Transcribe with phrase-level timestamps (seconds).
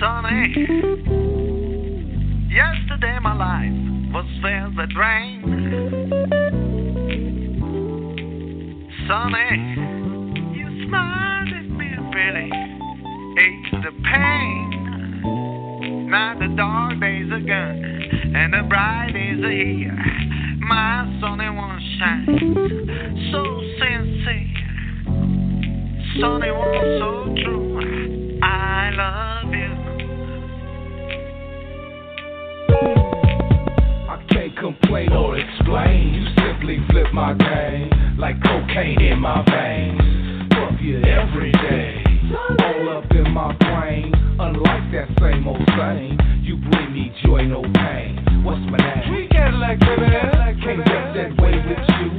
[0.00, 0.52] Sunny.
[2.52, 3.72] Yesterday my life
[4.12, 5.42] was filled with rain.
[9.08, 9.50] Sunny,
[10.54, 12.50] you smiled at me really
[13.40, 14.66] eased the pain.
[16.10, 17.84] Now the dark days are gone
[18.36, 19.96] and the bright days are here.
[20.60, 22.28] My sunny one shines
[23.32, 23.42] so
[23.78, 24.52] sincere.
[26.20, 28.40] Sunny one so true.
[28.42, 29.45] I love
[34.56, 36.14] complain or explain.
[36.14, 40.52] You simply flip my game like cocaine in my veins.
[40.52, 42.02] Fuck you every day.
[42.34, 44.12] All up in my brain.
[44.38, 48.42] Unlike that same old saying, you bring me joy, no pain.
[48.44, 49.12] What's my name?
[49.12, 50.06] We Cadillac, baby.
[50.62, 52.10] Can't get that way with you.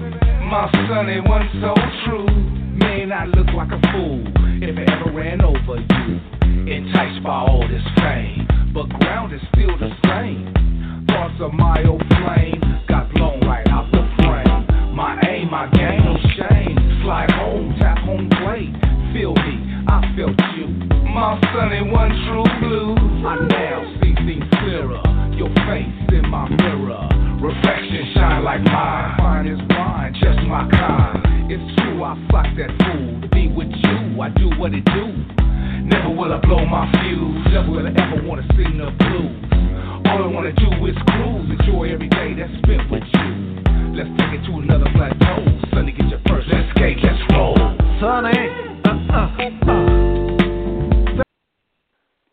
[0.48, 1.74] My son ain't one so
[2.05, 2.27] true.
[2.77, 4.24] Man, I look like a fool
[4.62, 6.20] if I ever ran over you.
[6.72, 10.54] Enticed by all this fame, but ground is still the same.
[11.18, 14.96] Of my old flame got blown right out the frame.
[14.96, 16.77] My aim, my game, no shame.
[17.04, 18.73] Slide home, tap home plate.
[19.13, 20.65] Feel me, I felt you.
[21.10, 22.95] My son one true blue.
[23.26, 25.01] I now see things clearer.
[25.34, 27.10] Your face in my mirror.
[27.41, 29.18] Reflection shine like mine.
[29.18, 31.51] Fine as wine, just my kind.
[31.51, 33.21] It's true, I fuck that fool.
[33.21, 35.05] To be with you, I do what it do.
[35.82, 37.45] Never will I blow my fuse.
[37.54, 39.48] Never will I ever wanna sing the blues.
[40.08, 43.27] All I wanna do is cruise, enjoy every day that's spent with you.
[43.91, 45.44] Let's take it to another plateau.
[45.74, 46.48] Sonny, get your first.
[46.48, 47.58] Let's skate, let's roll.
[48.00, 48.32] Sunny,
[48.85, 49.28] uh, uh.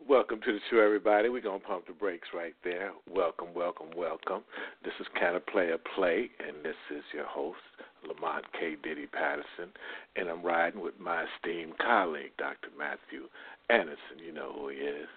[0.08, 1.28] Welcome to the show, everybody.
[1.28, 2.92] We're going to pump the brakes right there.
[3.10, 4.44] Welcome, welcome, welcome.
[4.84, 7.58] This is Kind of Player Play, and this is your host,
[8.06, 8.76] Lamont K.
[8.84, 9.74] Diddy Patterson,
[10.14, 12.68] and I'm riding with my esteemed colleague, Dr.
[12.78, 13.28] Matthew
[13.68, 14.22] Anderson.
[14.24, 15.08] You know who he is.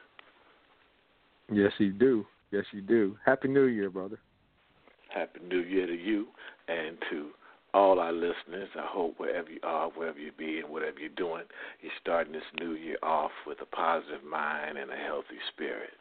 [1.51, 2.25] Yes, you do.
[2.51, 3.17] Yes, you do.
[3.25, 4.19] Happy New Year, brother.
[5.09, 6.27] Happy New Year to you
[6.67, 7.29] and to
[7.73, 8.69] all our listeners.
[8.75, 11.43] I hope wherever you are, wherever you be, and whatever you're doing,
[11.81, 15.91] you're starting this new year off with a positive mind and a healthy spirit.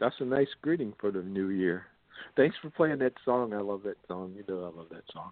[0.00, 1.84] That's a nice greeting for the new year.
[2.36, 3.52] Thanks for playing that song.
[3.52, 4.34] I love that song.
[4.36, 5.30] You know I love that song.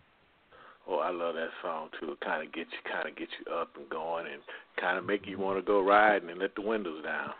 [0.87, 2.12] Oh, I love that song too.
[2.12, 4.41] It kind of gets you, kind of get you up and going, and
[4.81, 7.31] kind of make you want to go riding and let the windows down.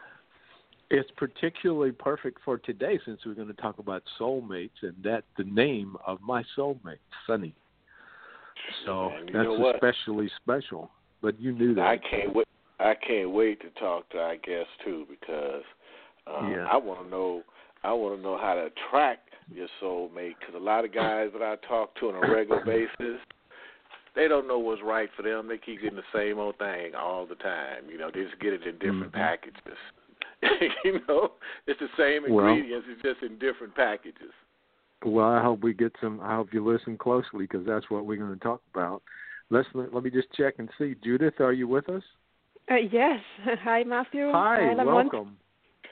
[0.91, 5.45] It's particularly perfect for today since we're going to talk about soulmates, and that's the
[5.45, 7.55] name of my soulmate, Sunny.
[8.87, 9.75] So Man, that's know what?
[9.75, 10.91] especially special.
[11.21, 11.87] But you knew that.
[11.87, 12.47] I can't wait.
[12.81, 15.63] I can't wait to talk to our guests too because
[16.27, 16.67] um, Yeah.
[16.71, 17.43] I want to know.
[17.85, 21.43] I want to know how to attract your soulmate because a lot of guys that
[21.43, 23.21] I talk to on a regular basis,
[24.15, 25.49] they don't know what's right for them.
[25.49, 27.85] They keep getting the same old thing all the time.
[27.91, 29.13] You know, they just get it in different Mhm.
[29.13, 29.79] packages.
[30.85, 31.33] you know,
[31.67, 32.87] it's the same Well- ingredients.
[32.91, 34.33] it's just in different packages.
[35.05, 36.21] Well, I hope we get some.
[36.21, 39.01] I hope you listen closely because that's what we're going to talk about.
[39.49, 40.97] Let's let, let me just check and see.
[41.05, 42.03] Judith, are you with us?
[42.69, 43.21] Uh, yes.
[43.63, 44.31] Hi, Matthew.
[44.33, 45.13] Hi, Lamont.
[45.13, 45.37] welcome.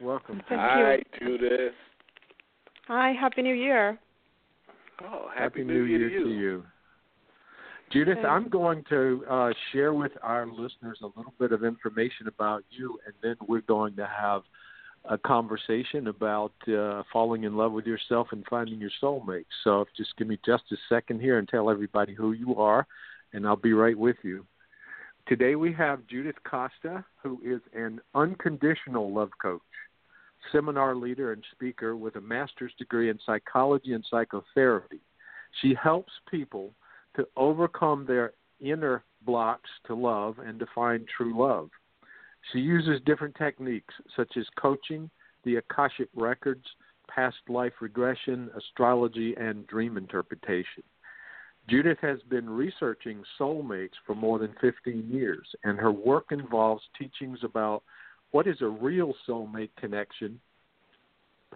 [0.03, 0.43] Welcome.
[0.49, 1.39] Thank Hi, you.
[1.39, 1.73] Judith.
[2.89, 3.99] Hi, Happy New Year.
[5.05, 6.65] Oh, Happy, New Year, to you.
[7.97, 12.63] Judith, I'm going to uh, share with our listeners a little bit of information about
[12.69, 14.43] you, and then we're going to have
[15.07, 19.47] a conversation about uh, falling in love with yourself and finding your soulmate.
[19.65, 22.87] So, just give me just a second here and tell everybody who you are,
[23.33, 24.45] and I'll be right with you.
[25.27, 29.63] Today we have Judith Costa, who is an unconditional love coach,
[30.53, 35.01] seminar leader, and speaker with a master's degree in psychology and psychotherapy.
[35.63, 36.75] She helps people
[37.17, 41.71] to overcome their inner blocks to love and to find true love.
[42.53, 45.11] She uses different techniques such as coaching,
[45.45, 46.65] the Akashic records,
[47.09, 50.83] past life regression, astrology, and dream interpretation.
[51.69, 57.41] Judith has been researching soulmates for more than 15 years, and her work involves teachings
[57.43, 57.83] about
[58.31, 60.41] what is a real soulmate connection,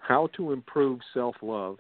[0.01, 1.79] how to improve self love,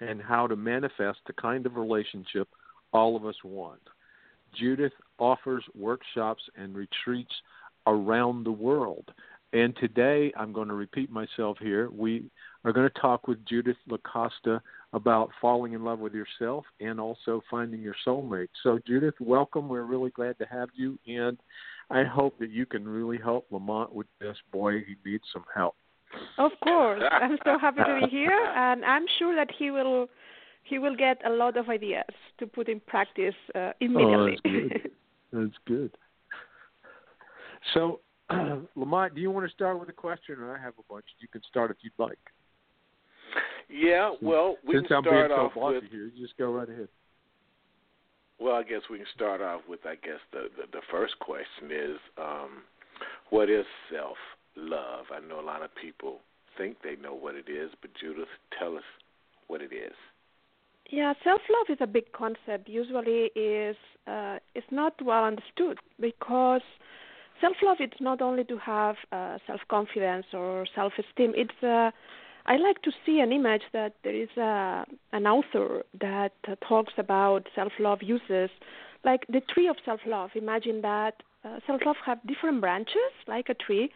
[0.00, 2.48] and how to manifest the kind of relationship
[2.92, 3.80] all of us want.
[4.54, 7.32] Judith offers workshops and retreats
[7.86, 9.04] around the world.
[9.52, 11.88] And today, I'm going to repeat myself here.
[11.90, 12.30] We
[12.64, 14.60] are going to talk with Judith LaCosta
[14.92, 18.48] about falling in love with yourself and also finding your soulmate.
[18.62, 19.68] So, Judith, welcome.
[19.68, 20.98] We're really glad to have you.
[21.06, 21.38] And
[21.90, 24.36] I hope that you can really help Lamont with this.
[24.52, 25.76] Boy, he needs some help.
[26.38, 27.02] Of course.
[27.10, 30.08] I'm so happy to be here, and I'm sure that he will
[30.62, 32.04] he will get a lot of ideas
[32.38, 34.36] to put in practice uh, immediately.
[34.44, 34.90] Oh, that's good.
[35.30, 35.90] That's good.
[37.74, 38.00] So,
[38.76, 41.04] Lamont, do you want to start with a question, or I have a bunch?
[41.18, 42.18] You can start if you'd like.
[43.68, 45.90] Yeah, well, we Since can I'm start being off so bossy with.
[45.90, 46.88] here, just go right ahead.
[48.40, 49.80] Well, I guess we can start off with.
[49.84, 52.62] I guess the the, the first question is, um,
[53.28, 54.16] what is self
[54.58, 55.06] love?
[55.14, 56.20] I know a lot of people
[56.56, 58.28] think they know what it is, but Judith,
[58.58, 58.82] tell us
[59.46, 59.94] what it is.
[60.90, 62.68] Yeah, self-love is a big concept.
[62.68, 63.76] Usually, is
[64.06, 66.62] uh, is not well understood because
[67.40, 71.34] self-love it's not only to have uh, self-confidence or self-esteem.
[71.36, 71.90] It's uh,
[72.46, 76.94] I like to see an image that there is a an author that uh, talks
[76.96, 78.50] about self-love uses,
[79.04, 80.30] like the tree of self-love.
[80.34, 83.90] Imagine that uh, self-love have different branches, like a tree,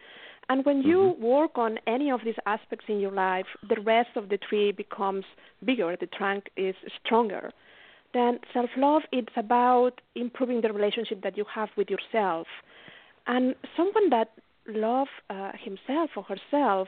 [0.53, 4.29] and when you work on any of these aspects in your life, the rest of
[4.29, 5.25] the tree becomes
[5.65, 7.51] bigger, the trunk is stronger.
[8.13, 12.45] Then self love it's about improving the relationship that you have with yourself.
[13.25, 14.29] And someone that
[14.67, 16.87] loves uh, himself or herself,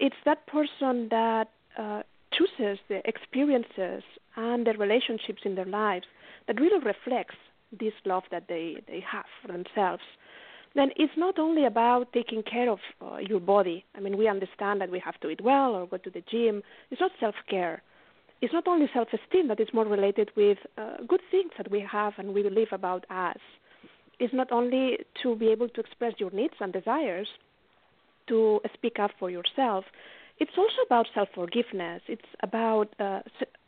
[0.00, 4.02] it's that person that uh, chooses the experiences
[4.34, 6.06] and the relationships in their lives
[6.48, 7.36] that really reflects
[7.70, 10.02] this love that they, they have for themselves
[10.76, 13.84] then it's not only about taking care of uh, your body.
[13.96, 16.62] I mean, we understand that we have to eat well or go to the gym.
[16.90, 17.82] It's not self care.
[18.42, 21.80] It's not only self esteem, that is more related with uh, good things that we
[21.80, 23.38] have and we believe about us.
[24.18, 27.28] It's not only to be able to express your needs and desires,
[28.28, 29.84] to speak up for yourself.
[30.38, 32.02] It's also about self forgiveness.
[32.08, 33.20] It's about uh,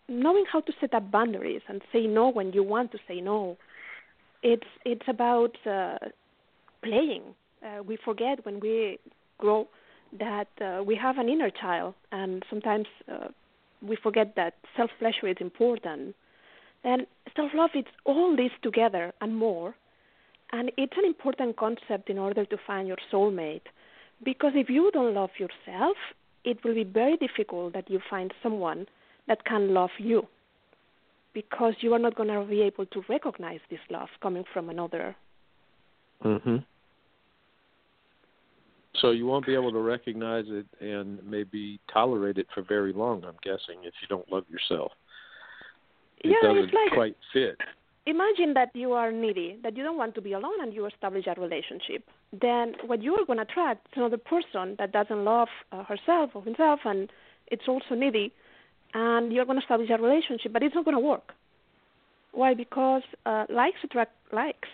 [0.08, 3.56] knowing how to set up boundaries and say no when you want to say no.
[4.42, 5.96] It's it's about uh,
[6.82, 7.22] playing.
[7.64, 8.98] Uh, we forget when we
[9.38, 9.66] grow
[10.18, 13.28] that uh, we have an inner child, and sometimes uh,
[13.82, 16.14] we forget that self pleasure is important.
[16.84, 19.74] And self love is all this together and more.
[20.52, 23.68] And it's an important concept in order to find your soulmate.
[24.24, 25.96] Because if you don't love yourself,
[26.44, 28.86] it will be very difficult that you find someone
[29.26, 30.26] that can love you.
[31.34, 35.14] Because you are not going to be able to recognize this love coming from another
[36.24, 36.56] Mm-hmm.
[39.00, 43.24] So you won't be able to recognize it and maybe tolerate it for very long.
[43.24, 44.92] I'm guessing if you don't love yourself,
[46.18, 47.58] it yeah, doesn't it's like quite fit.
[48.06, 51.26] imagine that you are needy, that you don't want to be alone, and you establish
[51.26, 52.04] a relationship.
[52.32, 56.30] Then what you are going to attract is another person that doesn't love uh, herself
[56.34, 57.08] or himself, and
[57.46, 58.32] it's also needy,
[58.94, 61.34] and you're going to establish a relationship, but it's not going to work.
[62.32, 62.54] Why?
[62.54, 64.68] Because uh, likes attract likes.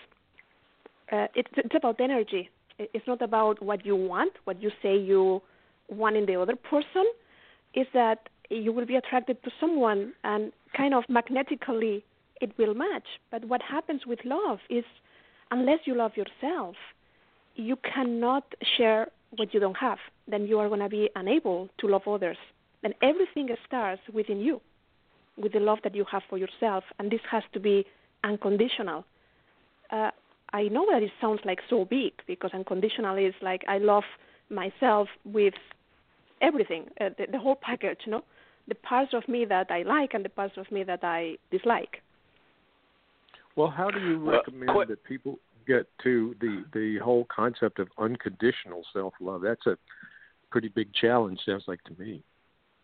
[1.12, 2.50] Uh, it's, it's about energy.
[2.78, 5.42] It's not about what you want, what you say you
[5.88, 7.04] want in the other person.
[7.74, 12.04] Is that you will be attracted to someone, and kind of magnetically
[12.40, 13.06] it will match.
[13.30, 14.84] But what happens with love is,
[15.50, 16.76] unless you love yourself,
[17.56, 18.44] you cannot
[18.76, 19.98] share what you don't have.
[20.28, 22.36] Then you are going to be unable to love others.
[22.82, 24.60] Then everything starts within you,
[25.36, 27.86] with the love that you have for yourself, and this has to be
[28.22, 29.04] unconditional.
[29.90, 30.10] Uh,
[30.54, 34.04] I know that it sounds like so big because unconditional is like I love
[34.48, 35.54] myself with
[36.40, 38.22] everything, uh, the, the whole package, you know,
[38.68, 42.02] the parts of me that I like and the parts of me that I dislike.
[43.56, 47.80] Well, how do you Well, recommend quit- that people get to the the whole concept
[47.80, 49.42] of unconditional self love?
[49.42, 49.76] That's a
[50.52, 51.40] pretty big challenge.
[51.44, 52.22] Sounds like to me.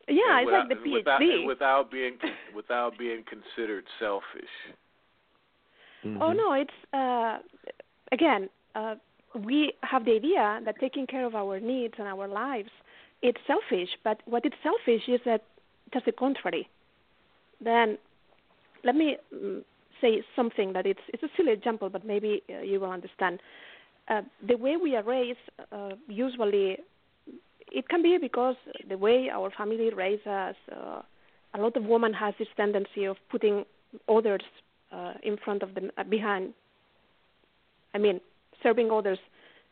[0.09, 1.47] Yeah, And it's like the without, PhD.
[1.47, 2.19] Without, without being
[2.55, 4.55] without being considered selfish.
[6.05, 6.37] Oh Mhm.
[6.37, 7.39] no, it's uh,
[8.13, 8.95] again uh,
[9.35, 12.71] we have the idea that taking care of our needs and our lives
[13.23, 15.43] it's selfish, but what is selfish is that
[15.93, 16.69] just the contrary.
[17.61, 17.99] Then
[18.85, 19.65] let me um,
[20.01, 23.41] say something that it's it's a silly example, but maybe uh, you will understand.
[24.09, 25.39] Uh, the way we are raised,
[25.71, 26.79] uh, usually,
[27.71, 28.57] it can be because
[28.89, 30.57] the way our family raised us.
[30.73, 31.03] Uh,
[31.55, 33.65] a lot of women has this tendency of putting
[34.09, 34.43] others
[34.93, 36.55] uh, in front of them, uh, behind.
[37.95, 38.21] I mean,
[38.63, 39.19] serving others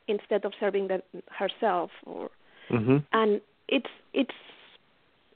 [0.07, 2.31] instead of serving them herself, or
[2.71, 3.05] Mhm.
[3.13, 4.35] and it's it's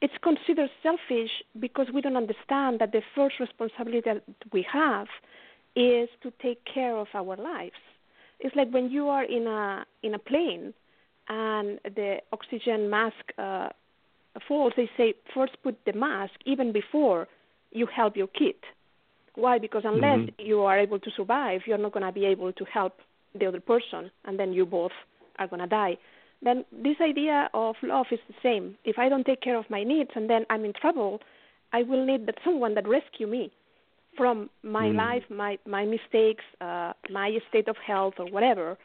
[0.01, 4.23] it's considered selfish because we don't understand that the first responsibility that
[4.53, 5.09] we have
[5.77, 7.81] is to take care of our lives.
[8.41, 10.75] It's like when you are in a in a plane
[11.29, 13.69] and the oxygen mask uh,
[14.49, 14.73] falls.
[14.77, 17.29] They say first put the mask even before
[17.71, 18.57] you help your kid.
[19.35, 19.59] Why?
[19.59, 20.35] Because unless Mhm.
[20.39, 23.01] you are able to survive, you're not going to be able to help
[23.35, 24.93] the other person, and then you both
[25.39, 25.97] are going to die.
[26.43, 28.77] Then this idea of love is the same.
[28.85, 31.21] If I don't take care of my needs and then I'm in trouble,
[31.73, 33.51] I will need that someone that rescue me
[34.17, 34.97] from my Mm.
[34.97, 38.77] life, my my mistakes, uh, my state of health, or whatever.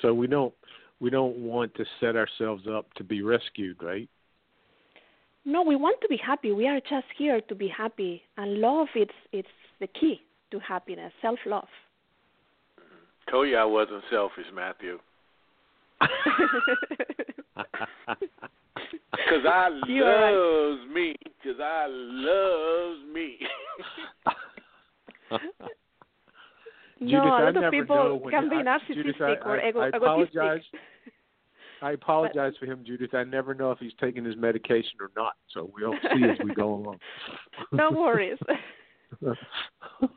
[0.00, 0.54] So we don't
[1.00, 4.08] we don't want to set ourselves up to be rescued, right?
[5.44, 6.52] No, we want to be happy.
[6.52, 9.48] We are just here to be happy, and love it's it's
[9.80, 10.20] the key
[10.52, 11.12] to happiness.
[11.20, 11.66] Self love.
[13.30, 14.98] Told you I wasn't selfish, Matthew.
[19.28, 20.94] Cause I loves right.
[20.94, 21.16] me.
[21.42, 23.38] Cause I loves me.
[25.30, 25.38] no,
[27.00, 29.88] Judith, a lot I of people can be narcissistic Judith, I, or I, ego- I
[29.88, 30.62] egotistic.
[31.82, 33.14] I apologize for him, Judith.
[33.14, 36.54] I never know if he's taking his medication or not, so we'll see as we
[36.54, 36.98] go along.
[37.72, 38.38] no worries.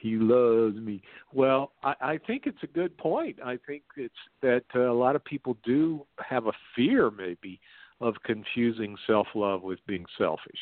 [0.00, 1.00] he loves me.
[1.32, 3.36] Well, I, I think it's a good point.
[3.42, 7.60] I think it's that uh, a lot of people do have a fear, maybe,
[8.00, 10.60] of confusing self-love with being selfish.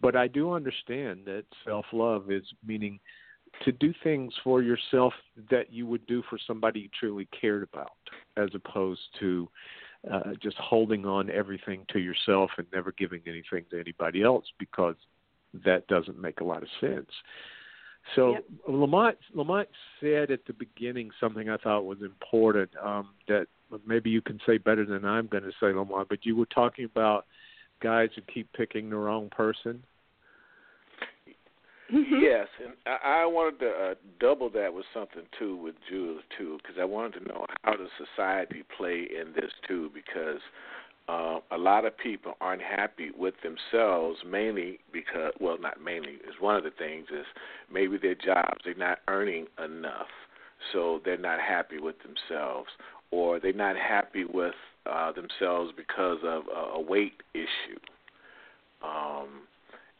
[0.00, 3.00] But I do understand that self-love is meaning
[3.64, 5.12] to do things for yourself
[5.50, 7.92] that you would do for somebody you truly cared about,
[8.36, 9.48] as opposed to
[10.10, 14.94] uh, just holding on everything to yourself and never giving anything to anybody else because
[15.64, 17.10] that doesn't make a lot of sense.
[18.16, 18.44] So yep.
[18.66, 19.68] Lamont Lamont
[20.00, 23.46] said at the beginning something I thought was important um, that
[23.86, 26.08] maybe you can say better than I'm going to say, Lamont.
[26.08, 27.26] But you were talking about
[27.82, 29.82] guys who keep picking the wrong person.
[31.92, 36.58] Yes, and I, I wanted to uh, double that with something too with Jules too,
[36.58, 40.40] because I wanted to know how does society play in this too, because
[41.08, 46.34] uh, a lot of people aren't happy with themselves, mainly because, well, not mainly, is
[46.38, 47.26] one of the things is
[47.72, 50.06] maybe their jobs they're not earning enough,
[50.72, 52.68] so they're not happy with themselves,
[53.10, 54.54] or they're not happy with
[54.86, 57.80] uh, themselves because of a, a weight issue.
[58.84, 59.42] Um,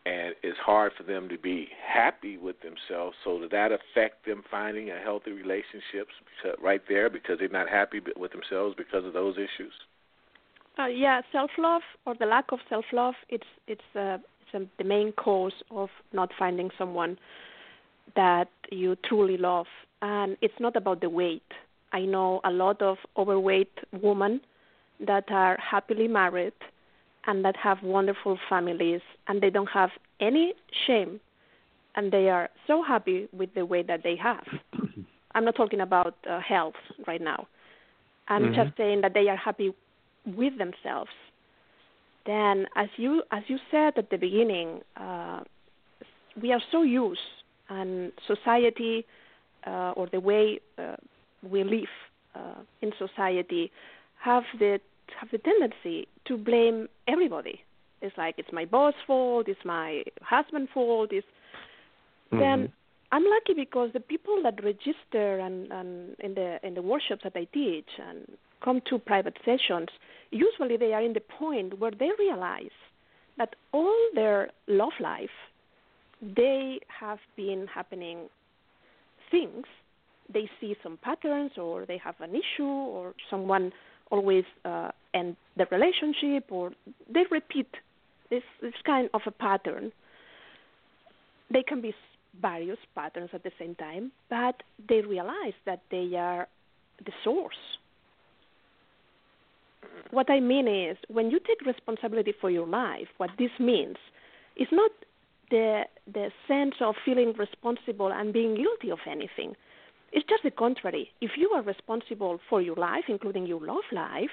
[0.07, 3.16] and it's hard for them to be happy with themselves.
[3.23, 6.12] So does that affect them finding a healthy relationships
[6.61, 9.73] right there because they're not happy with themselves because of those issues?
[10.78, 14.66] Uh, yeah, self love or the lack of self love it's it's uh, it's a,
[14.83, 17.19] the main cause of not finding someone
[18.16, 19.66] that you truly love,
[20.00, 21.42] and it's not about the weight.
[21.92, 24.40] I know a lot of overweight women
[25.07, 26.52] that are happily married
[27.26, 30.54] and that have wonderful families and they don't have any
[30.86, 31.20] shame
[31.96, 34.44] and they are so happy with the way that they have.
[35.34, 36.74] I'm not talking about uh, health
[37.06, 37.46] right now.
[38.28, 38.54] I'm mm-hmm.
[38.54, 39.72] just saying that they are happy
[40.24, 41.10] with themselves.
[42.26, 45.40] Then, as you as you said at the beginning, uh,
[46.40, 47.20] we are so used,
[47.68, 49.06] and society
[49.66, 50.96] uh, or the way uh,
[51.48, 51.88] we live
[52.34, 53.72] uh, in society
[54.22, 54.80] have the
[55.18, 57.60] have the tendency to blame everybody.
[58.02, 61.10] It's like it's my boss' fault, it's my husband's fault.
[61.12, 61.26] It's
[62.32, 62.38] mm-hmm.
[62.38, 62.72] then
[63.12, 67.32] I'm lucky because the people that register and, and in the in the workshops that
[67.36, 68.26] I teach and
[68.64, 69.88] come to private sessions,
[70.30, 72.76] usually they are in the point where they realize
[73.38, 75.30] that all their love life
[76.22, 78.28] they have been happening
[79.30, 79.64] things.
[80.32, 83.72] They see some patterns or they have an issue or someone
[84.10, 86.72] always uh, end the relationship or
[87.12, 87.68] they repeat
[88.30, 89.92] this this kind of a pattern.
[91.52, 91.94] They can be
[92.40, 96.46] various patterns at the same time, but they realize that they are
[97.04, 97.56] the source.
[100.10, 103.96] What I mean is, when you take responsibility for your life, what this means
[104.56, 104.90] is not
[105.50, 109.56] the the sense of feeling responsible and being guilty of anything.
[110.12, 111.10] It's just the contrary.
[111.20, 114.30] If you are responsible for your life, including your love life,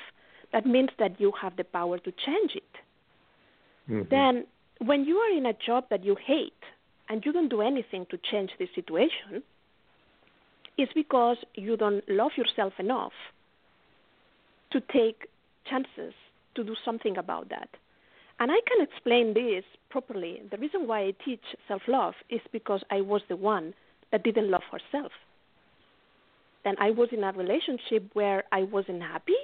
[0.54, 2.64] that means that you have the power to change it.
[3.90, 4.10] Mm-hmm.
[4.10, 4.46] Then,
[4.80, 6.54] when you are in a job that you hate
[7.10, 9.44] and you don't do anything to change the situation,
[10.78, 13.14] it's because you don't love yourself enough
[14.72, 15.28] to take
[15.70, 16.14] chances
[16.56, 17.70] to do something about that.
[18.40, 20.42] And I can explain this properly.
[20.52, 23.74] The reason why I teach self love is because I was the one
[24.12, 25.12] that didn't love herself.
[26.68, 29.40] Then I was in a relationship where I wasn't happy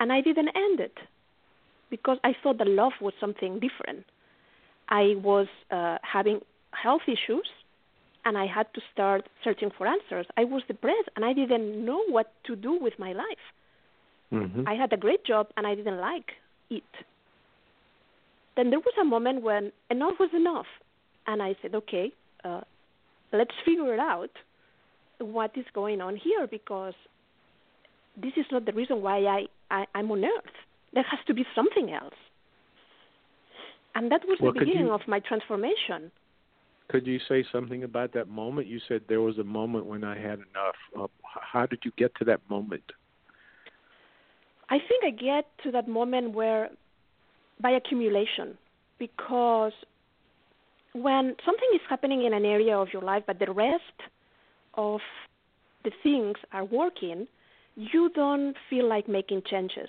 [0.00, 0.98] and I didn't end it
[1.88, 4.04] because I thought that love was something different.
[4.88, 6.40] I was uh, having
[6.72, 7.46] health issues
[8.24, 10.26] and I had to start searching for answers.
[10.36, 13.44] I was depressed and I didn't know what to do with my life.
[14.32, 14.66] Mm-hmm.
[14.66, 16.32] I had a great job and I didn't like
[16.70, 16.82] it.
[18.56, 20.66] Then there was a moment when enough was enough.
[21.28, 22.10] And I said, okay,
[22.42, 22.62] uh,
[23.32, 24.30] let's figure it out
[25.18, 26.94] what is going on here because
[28.16, 30.54] this is not the reason why I, I, I'm on earth.
[30.92, 32.14] There has to be something else.
[33.94, 36.10] And that was well, the beginning you, of my transformation.
[36.88, 38.66] Could you say something about that moment?
[38.66, 40.76] You said there was a moment when I had enough.
[40.98, 42.84] Uh, how did you get to that moment?
[44.68, 46.70] I think I get to that moment where
[47.60, 48.58] by accumulation
[48.98, 49.72] because
[50.92, 53.82] when something is happening in an area of your life but the rest
[54.76, 55.00] of
[55.84, 57.26] the things are working,
[57.76, 59.88] you don't feel like making changes.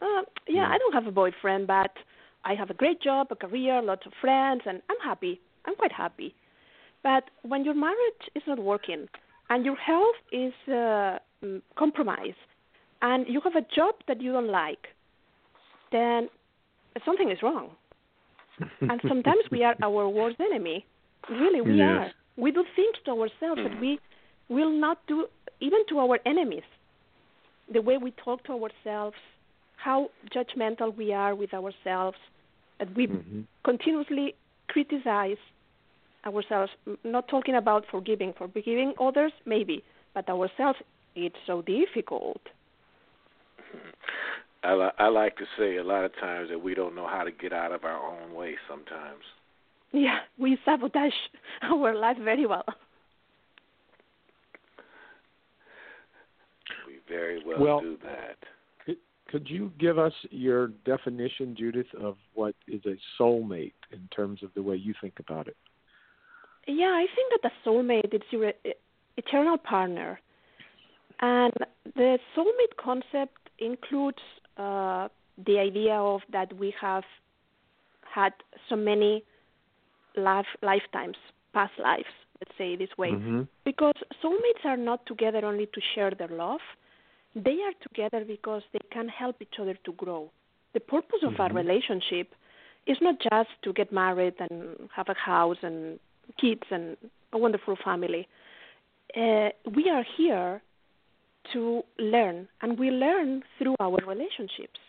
[0.00, 1.92] Uh, yeah, I don't have a boyfriend, but
[2.44, 5.40] I have a great job, a career, lots of friends, and I'm happy.
[5.64, 6.34] I'm quite happy.
[7.02, 9.06] But when your marriage is not working
[9.50, 12.36] and your health is uh, mm, compromised
[13.00, 14.86] and you have a job that you don't like,
[15.90, 16.28] then
[17.04, 17.70] something is wrong.
[18.80, 20.84] and sometimes we are our worst enemy.
[21.30, 21.86] Really, we yes.
[21.88, 22.10] are.
[22.36, 23.98] We do things to ourselves that we
[24.52, 25.26] will not do
[25.60, 26.62] even to our enemies.
[27.72, 29.16] The way we talk to ourselves,
[29.76, 32.18] how judgmental we are with ourselves,
[32.80, 33.40] and we Mm-hmm.
[33.64, 34.34] continuously
[34.68, 35.36] criticize
[36.26, 36.70] ourselves.
[37.04, 39.82] Not talking about forgiving, for forgiving others maybe,
[40.14, 40.78] but ourselves
[41.14, 42.40] it's so difficult.
[44.64, 47.24] I, li- I like to say a lot of times that we don't know how
[47.24, 49.24] to get out of our own way sometimes.
[49.92, 51.12] Yeah, we sabotage
[51.62, 52.64] our life very well.
[57.18, 58.38] Very well, Well- do that.
[59.32, 64.50] Could you give us your definition, Judith, of what is a soulmate in terms of
[64.56, 65.56] the way you think about it?
[66.66, 68.52] Yeah, I think that a soulmate is your
[69.16, 70.10] eternal partner,
[71.20, 71.54] and
[72.00, 74.22] the soulmate concept includes
[74.58, 75.08] uh,
[75.48, 77.04] the idea of that we have
[78.18, 78.32] had
[78.68, 79.24] so many
[80.14, 81.16] life lifetimes,
[81.54, 82.12] past lives.
[82.40, 83.48] Let's say it this way, Mhm.
[83.64, 86.64] because soulmates are not together only to share their love;
[87.34, 90.30] they are together because they can help each other to grow.
[90.74, 91.56] The purpose of our Mhm.
[91.56, 92.34] relationship
[92.86, 95.98] is not just to get married and have a house and
[96.36, 96.96] kids and
[97.32, 98.28] a wonderful family.
[99.14, 100.62] Uh, we are here
[101.52, 104.80] to learn, and we learn through our relationships.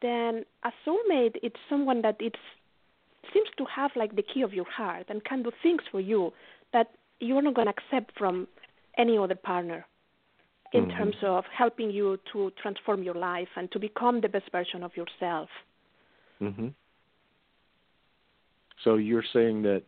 [0.00, 2.38] Then a soulmate it's someone that it's
[3.32, 6.32] seems to have like the key of your heart and can do things for you
[6.72, 8.46] that you're not going to accept from
[8.96, 9.84] any other partner
[10.72, 10.96] in Mhm.
[10.96, 14.96] terms of helping you to transform your life and to become the best version of
[14.96, 15.48] yourself.
[16.38, 16.68] hmm
[18.84, 19.82] So you're saying that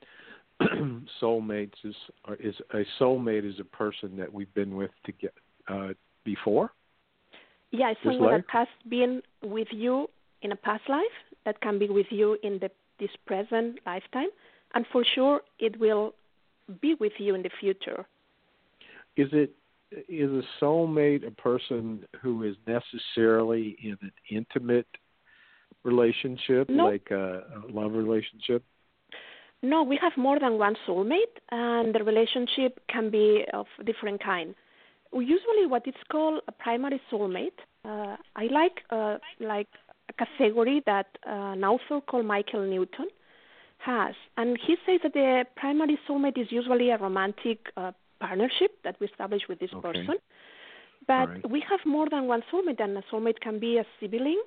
[1.20, 1.96] soulmates is
[2.40, 5.34] is a soulmate is a person that we've been with to get
[5.68, 5.92] uh,
[6.24, 6.72] before.
[7.70, 8.44] Yeah, it's someone life?
[8.48, 10.08] that has been with you
[10.42, 14.30] in a past life that can be with you in the this present lifetime,
[14.74, 16.14] and for sure it will
[16.80, 18.06] be with you in the future.
[19.16, 19.50] Is it
[20.08, 24.86] is a soulmate a person who is necessarily in an intimate
[25.84, 26.86] relationship, No.
[26.86, 28.62] like a, a love relationship?
[29.62, 34.54] No, we have more than one soulmate, and the relationship can be of different kind.
[35.12, 37.58] Usually, what it's called a primary soulmate.
[37.84, 39.68] Uh, I like uh, like
[40.10, 43.08] a category that uh, an author called Michael Newton
[43.78, 48.96] has, and he says that the primary soulmate is usually a romantic uh, partnership that
[49.00, 49.88] we establish with this Okay.
[49.88, 50.16] person.
[51.06, 51.50] But Alright.
[51.50, 54.42] we have more than one soulmate, and a soulmate can be a sibling,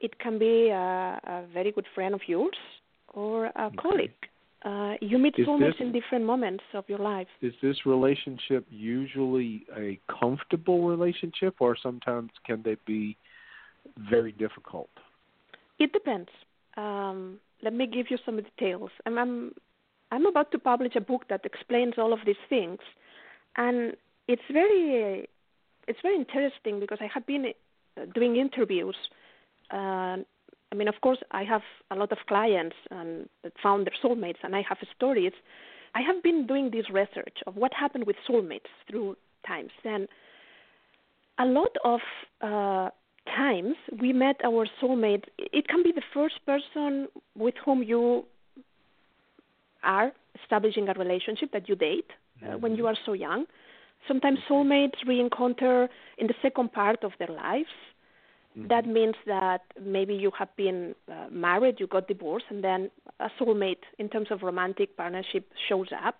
[0.00, 2.56] it can be a, a very good friend of yours,
[3.14, 4.12] or a colleague.
[4.64, 7.28] Uh, you meet Is soulmates this- in different moments of your life.
[7.42, 13.16] Is this relationship usually a comfortable relationship, or sometimes can they be
[14.10, 14.90] very difficult?
[15.78, 16.30] It depends.
[16.76, 18.90] Um, let me give you some details.
[19.06, 19.52] I'm, I'm
[20.10, 22.78] I'm about to publish a book that explains all of these things,
[23.56, 23.94] and
[24.26, 25.28] it's very
[25.86, 27.46] it's very interesting because I have been
[27.96, 28.96] uh, doing interviews.
[29.72, 30.18] Uh,
[30.70, 34.36] I mean, of course, I have a lot of clients and that found their soulmates,
[34.42, 35.32] and I have stories.
[35.94, 40.06] I have been doing this research of what happened with soulmates through times, and
[41.38, 42.00] a lot of
[42.42, 42.90] uh,
[43.34, 45.24] times we met our soulmate.
[45.38, 48.24] It can be the first person with whom you
[49.82, 52.10] are establishing a relationship that you date
[52.44, 53.46] uh, when you are so young.
[54.06, 57.68] Sometimes soulmates re-encounter in the second part of their lives.
[58.68, 63.28] That means that maybe you have been uh, married, you got divorced, and then a
[63.38, 66.16] soulmate in terms of romantic partnership shows up.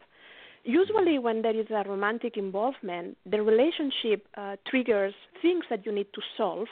[0.62, 6.06] Usually, when there is a romantic involvement, the relationship uh, triggers things that you need
[6.14, 6.68] to solve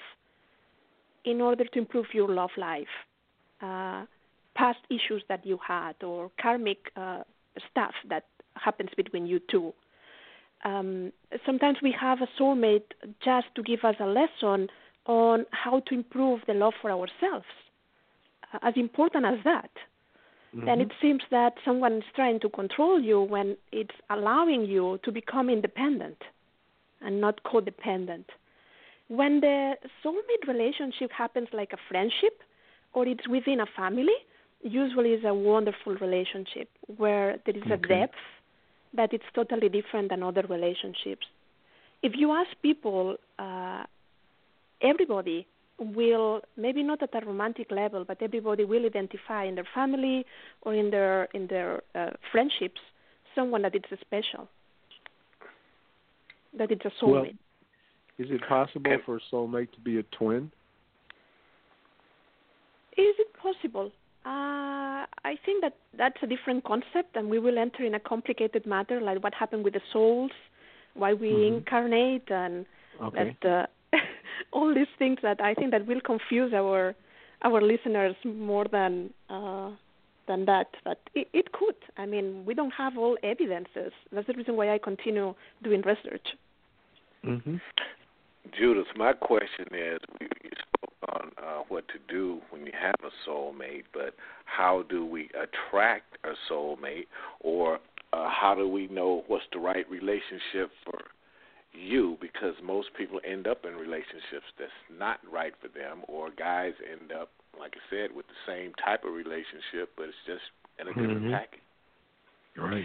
[1.25, 2.87] in order to improve your love life.
[3.61, 4.05] Uh,
[4.55, 7.23] past issues that you had or karmic uh,
[7.71, 8.25] stuff that
[8.63, 9.73] happens between you two.
[10.65, 11.13] Um,
[11.45, 12.93] sometimes we have a soulmate
[13.25, 14.69] just to give us a lesson
[15.07, 17.47] on how to improve the love for ourselves.
[18.53, 19.71] Uh, as important as that.
[20.65, 25.13] Then it seems that someone is trying to control you when it's allowing you to
[25.13, 26.17] become independent.
[27.03, 28.25] and not codependent.
[29.09, 32.41] When the soulmate relationship happens like a friendship
[32.95, 34.15] or it's within a family,
[34.63, 37.75] usually it's a wonderful relationship where there is Okay.
[37.75, 38.17] a depth
[38.97, 41.27] that it's totally different than other relationships.
[42.03, 43.85] If you ask people, uh,
[44.83, 45.47] everybody
[45.79, 50.25] will maybe not at a romantic level, but everybody will identify in their family
[50.63, 52.81] or in their in their uh, friendships
[53.35, 54.49] someone that it's special,
[56.59, 57.27] that it's a Well.
[58.19, 60.51] Is it possible for a soulmate to be a twin?
[62.97, 63.93] Is it possible?
[64.27, 68.67] Uh, I think that that's a different concept, and we will enter in a complicated
[68.67, 70.33] matter like what happened with the souls,
[70.95, 71.47] why we Mhm.
[71.59, 72.67] incarnate, and
[73.01, 73.37] Okay.
[73.43, 73.67] that uh,
[74.53, 76.95] all these things that I think that will confuse our
[77.43, 79.71] our listeners more than uh,
[80.27, 80.69] than that.
[80.83, 81.77] But it, it could.
[81.97, 83.93] I mean, we don't have all evidences.
[84.11, 86.27] That's the reason why I continue doing research.
[87.25, 87.61] Mhm.
[88.59, 90.66] Judith, my question is we you spoke
[91.15, 94.15] on uh, what to do when you have a soulmate, but
[94.45, 97.07] how do we attract a soulmate,
[97.41, 97.79] or
[98.13, 101.01] uh, how do we know what's the right relationship for
[101.73, 102.17] you?
[102.21, 107.13] Because most people end up in relationships that's not right for them, or guys end
[107.13, 110.43] up, like I said, with the same type of relationship, but it's just
[110.79, 111.33] in a different Mhm.
[111.33, 111.61] package.
[112.57, 112.85] Right.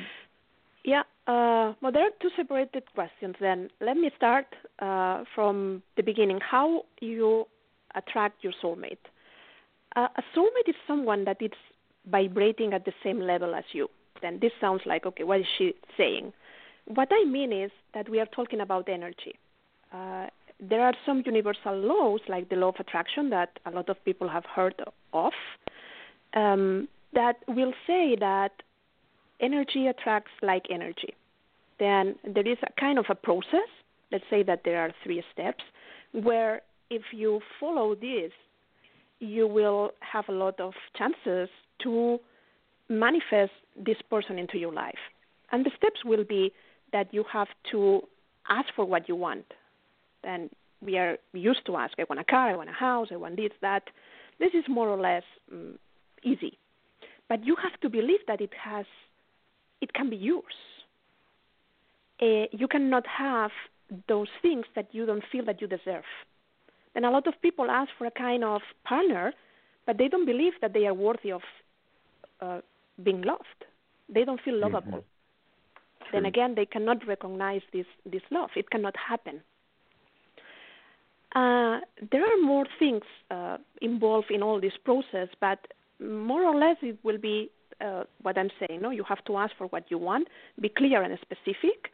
[0.83, 1.03] Yeah.
[1.27, 3.35] Uh, well, there are two separated questions.
[3.39, 4.47] Then let me start
[4.79, 6.39] uh, from the beginning.
[6.41, 7.47] How you
[7.95, 8.97] attract your soulmate?
[9.95, 11.51] Uh, a soulmate is someone that is
[12.09, 13.89] vibrating at the same level as you.
[14.21, 15.23] Then this sounds like okay.
[15.23, 16.33] What is she saying?
[16.85, 19.35] What I mean is that we are talking about energy.
[19.93, 20.27] Uh,
[20.59, 24.29] there are some universal laws, like the law of attraction, that a lot of people
[24.29, 24.75] have heard
[25.13, 25.33] of,
[26.33, 28.51] um, that will say that
[29.39, 31.15] energy attracts like energy.
[31.79, 33.69] Then there is a kind of a process.
[34.11, 35.63] Let's say that there are three steps
[36.11, 38.31] where if you follow this,
[39.19, 41.49] you will have a lot of chances
[41.83, 42.19] to
[42.89, 45.03] manifest this person into your life.
[45.51, 46.51] And the steps will be
[46.91, 48.01] that you have to
[48.49, 49.45] ask for what you want.
[50.23, 50.49] And
[50.81, 53.37] we are used to ask, I want a car, I want a house, I want
[53.37, 53.83] this, that.
[54.39, 55.79] This is more or less um,
[56.23, 56.57] easy.
[57.29, 58.85] But you have to believe that it has
[59.79, 60.57] it can be yours.
[62.21, 63.51] Uh, you cannot have
[64.07, 66.03] those things that you don't feel that you deserve.
[66.95, 69.33] And a lot of people ask for a kind of partner,
[69.85, 71.41] but they don't believe that they are worthy of
[72.41, 72.59] uh,
[73.03, 73.59] being loved.
[74.09, 74.99] They don't feel lovable.
[74.99, 76.11] Mhm.
[76.11, 78.49] Then again, they cannot recognize this this love.
[78.55, 79.41] It cannot happen.
[81.33, 81.79] Uh,
[82.11, 85.59] there are more things uh, involved in all this process, but
[85.99, 87.49] more or less it will be
[87.79, 88.81] uh, what I'm saying.
[88.81, 90.27] No, you have to ask for what you want,
[90.59, 91.89] be clear and specific,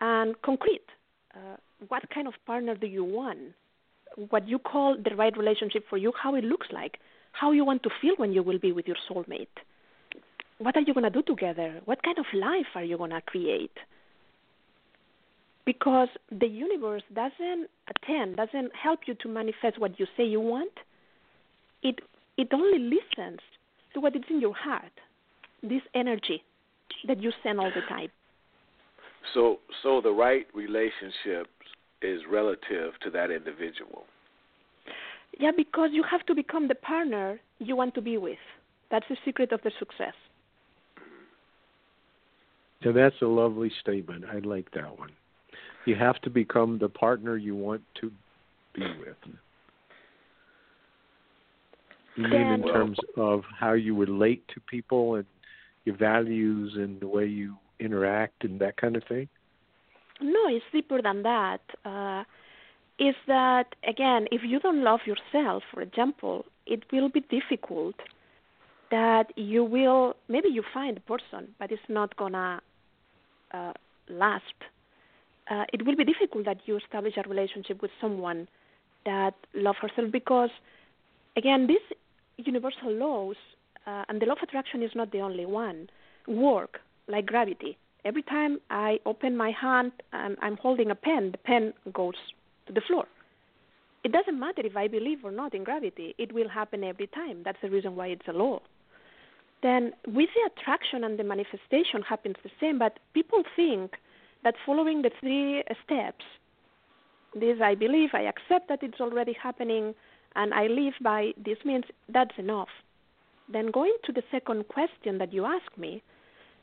[0.00, 0.88] and concrete.
[1.34, 1.56] Uh,
[1.88, 3.38] what kind of partner do you want?
[4.30, 6.12] What you call the right relationship for you?
[6.20, 6.98] How it looks like?
[7.32, 9.46] How you want to feel when you will be with your soulmate?
[10.58, 11.80] What are you going to do together?
[11.84, 13.76] What kind of life are you going to create?
[15.64, 20.72] Because the universe doesn't attend, doesn't help you to manifest what you say you want.
[21.82, 22.00] It
[22.36, 23.40] it only listens
[23.94, 24.92] to what is in your heart,
[25.62, 26.42] this energy
[27.06, 28.08] that you send all the time.
[29.34, 31.48] So, so the right relationship
[32.02, 34.04] is relative to that individual.
[35.38, 38.38] Yeah, because you have to become the partner you want to be with.
[38.90, 40.14] That's the secret of the success.
[42.82, 44.24] So that's a lovely statement.
[44.24, 45.10] I like that one.
[45.84, 48.10] You have to become the partner you want to
[48.74, 49.16] be with.
[52.16, 55.24] You mean in terms of how you relate to people and
[55.84, 59.28] your values and the way you interact and that kind of thing?
[60.20, 61.60] No, it's deeper than that.
[61.84, 62.24] Uh,
[62.98, 67.94] is that again, if you don't love yourself, for example, it will be difficult
[68.90, 72.60] that you will maybe you find a person, but it's not gonna
[73.52, 73.72] uh,
[74.08, 74.44] last.
[75.50, 78.48] Uh, it will be difficult that you establish a relationship with someone
[79.06, 80.50] that love herself because,
[81.36, 81.96] again, these
[82.36, 83.36] universal laws
[83.86, 85.88] uh, and the law of attraction is not the only one.
[86.26, 87.78] Work like gravity.
[88.08, 92.14] Every time I open my hand and I'm holding a pen, the pen goes
[92.66, 93.04] to the floor.
[94.02, 97.42] It doesn't matter if I believe or not in gravity, it will happen every time.
[97.44, 98.60] That's the reason why it's a law.
[99.62, 103.96] Then, with the attraction and the manifestation happens the same, but people think
[104.42, 106.24] that following the three steps,
[107.34, 109.94] this I believe, I accept that it's already happening,
[110.34, 112.72] and I live by this means that's enough.
[113.52, 116.02] Then, going to the second question that you asked me,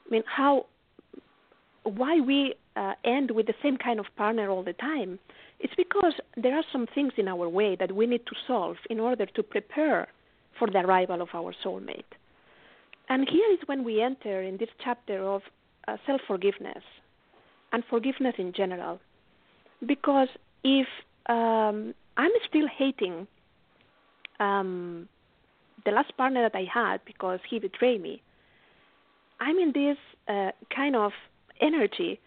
[0.07, 0.65] I mean, how
[1.85, 5.19] why we uh, end with the same kind of partner all the time.
[5.59, 8.99] It's because there are some things in our way that we need to solve in
[8.99, 10.07] order to prepare
[10.59, 12.03] for the arrival of our soulmate.
[13.07, 15.43] And here is when we enter in this chapter of
[15.87, 16.83] uh, self forgiveness
[17.71, 18.99] and forgiveness in general.
[19.85, 20.29] Because
[20.63, 20.87] if
[21.27, 23.27] um, I'm still hating
[24.39, 25.07] um,
[25.85, 28.21] the last partner that I had because he betrayed me,
[29.39, 31.11] I'm in this uh, kind of
[31.61, 32.19] energy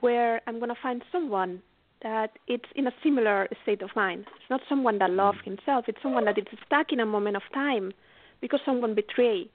[0.00, 1.62] where I'm going to find someone
[2.02, 4.26] that it's in a similar state of mind.
[4.36, 5.44] It's not someone that loves mm.
[5.44, 5.84] himself.
[5.88, 7.92] It's someone that is stuck in a moment of time
[8.40, 9.48] because someone betrayed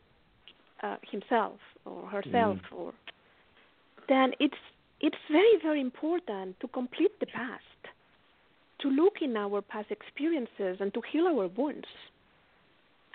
[0.81, 2.57] uh, himself or herself.
[2.71, 2.77] Mm.
[2.77, 2.93] Or
[4.07, 4.57] then it's
[4.99, 7.63] it's very very important to complete the past,
[8.79, 11.87] to look in our past experiences and to heal our wounds.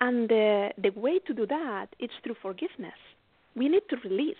[0.01, 3.01] And the the way to do that is through forgiveness.
[3.57, 4.37] We need to release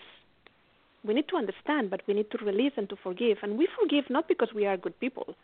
[1.05, 3.37] we need to understand, but we need to release and to forgive.
[3.43, 5.35] And we forgive not because we are good people.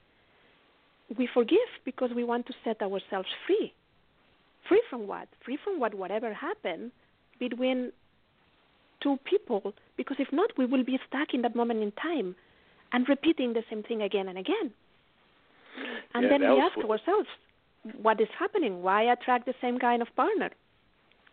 [1.17, 3.73] We forgive because we want to set ourselves free.
[4.67, 5.27] Free from what?
[5.43, 6.91] Free from what whatever happened
[7.39, 7.91] between
[9.01, 9.73] two people.
[9.97, 12.35] Because if not, we will be stuck in that moment in time
[12.91, 14.71] and repeating the same thing again and again.
[16.13, 17.27] And yeah, then we ask ourselves,
[18.01, 18.81] what is happening?
[18.81, 20.51] Why attract the same kind of partner?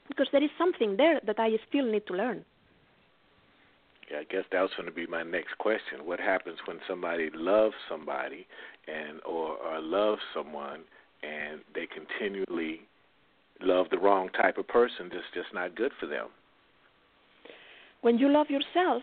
[0.08, 2.44] Because there is something there that I still need to learn.
[4.10, 6.04] I guess that was going to be my next question.
[6.04, 8.46] What happens when somebody loves somebody
[8.86, 10.80] and or, or loves someone
[11.22, 12.82] and they continually
[13.60, 16.28] love the wrong type of person that's just not good for them?
[18.02, 19.02] When you love yourself,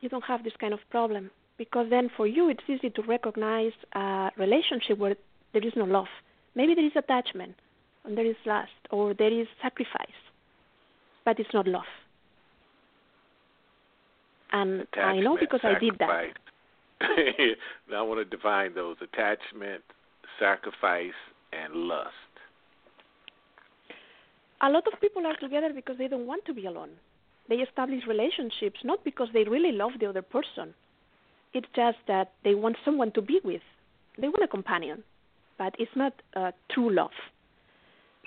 [0.00, 3.72] you don't have this kind of problem because then for you it's easy to recognize
[3.94, 5.16] a relationship where
[5.54, 6.08] there is no love.
[6.54, 7.54] Maybe there is attachment
[8.04, 10.20] and there is lust or there is sacrifice,
[11.24, 11.84] but it's not love
[14.62, 15.82] and attachment, I know because sacrifice.
[15.82, 17.56] I did that.
[17.90, 19.82] now I want to define those attachment,
[20.38, 21.18] sacrifice,
[21.52, 22.12] and lust.
[24.62, 26.90] A lot of people are together because they don't want to be alone.
[27.48, 30.74] They establish relationships not because they really love the other person.
[31.52, 33.62] It's just that they want someone to be with.
[34.18, 35.04] They want a companion,
[35.58, 37.10] but it's not uh, true love.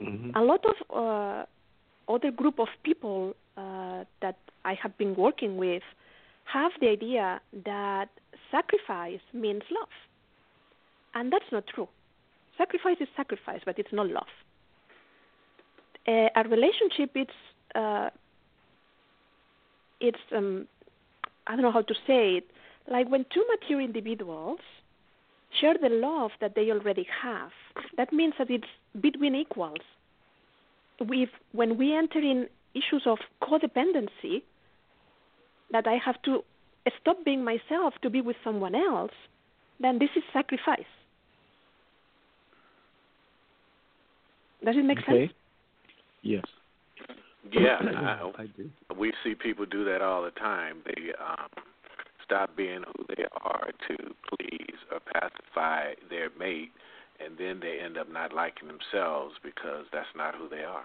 [0.01, 0.37] Mm-hmm.
[0.37, 5.83] A lot of uh, other group of people uh, that I have been working with
[6.53, 8.09] have the idea that
[8.51, 9.89] sacrifice means love.
[11.13, 11.87] And that's not true.
[12.57, 14.23] Sacrifice is sacrifice, but it's not love.
[16.07, 17.31] A relationship, it's
[17.75, 18.09] uh,
[19.99, 20.67] it's um,
[21.45, 22.47] I don't know how to say it.
[22.89, 24.59] Like when two mature individuals
[25.59, 27.51] share the love that they already have,
[27.97, 28.67] that means that it's
[28.99, 29.85] between equals.
[30.99, 34.41] With when we enter in issues of codependency,
[35.71, 36.43] that I have to
[37.01, 39.11] stop being myself to be with someone else,
[39.79, 40.79] then this is sacrifice.
[44.65, 45.27] Does it make okay.
[45.27, 45.31] sense?
[46.21, 46.43] Yes.
[47.51, 48.69] Yeah, I, I do.
[48.97, 50.77] We see people do that all the time.
[50.85, 51.47] They um,
[52.25, 53.95] stop being who they are to
[54.27, 56.71] please or pacify their mate,
[57.23, 60.83] and then they end up not liking themselves because that's not who they are.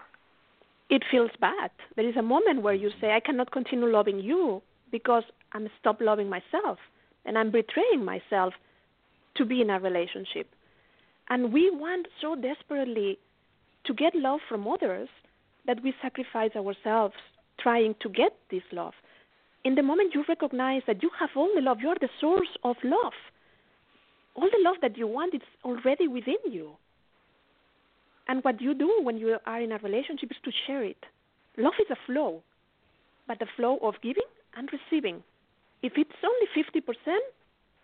[0.89, 1.71] It feels bad.
[1.95, 6.01] There is a moment where you say, I cannot continue loving you because I'm stop
[6.01, 6.77] loving myself
[7.25, 8.53] and I'm betraying myself
[9.35, 10.47] to be in a relationship.
[11.29, 13.17] And we want so desperately
[13.85, 15.09] to get love from others
[15.65, 17.15] that we sacrifice ourselves
[17.59, 18.93] trying to get this love.
[19.63, 22.49] In the moment you recognize that you have all the love, you are the source
[22.63, 23.13] of love.
[24.35, 26.71] All the love that you want is already within you.
[28.27, 30.97] And what you do when you are in a relationship is to share it.
[31.57, 32.43] Love is a flow,
[33.27, 34.23] but the flow of giving
[34.55, 35.23] and receiving.
[35.81, 37.17] If it's only 50%,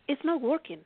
[0.07, 0.79] it's not working.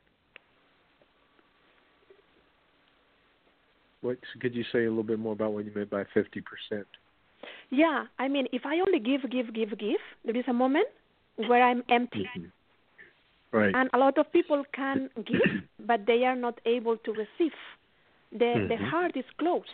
[4.02, 6.84] What could you say a little bit more about what you meant by 50%?
[7.70, 10.86] Yeah, I mean, if I only give, give, give, give, there is a moment
[11.36, 12.28] where I'm empty.
[12.36, 13.56] Mm-hmm.
[13.56, 13.74] Right.
[13.74, 17.56] And a lot of people can give, but they are not able to receive.
[18.32, 18.68] The mm-hmm.
[18.68, 19.66] the heart is closed.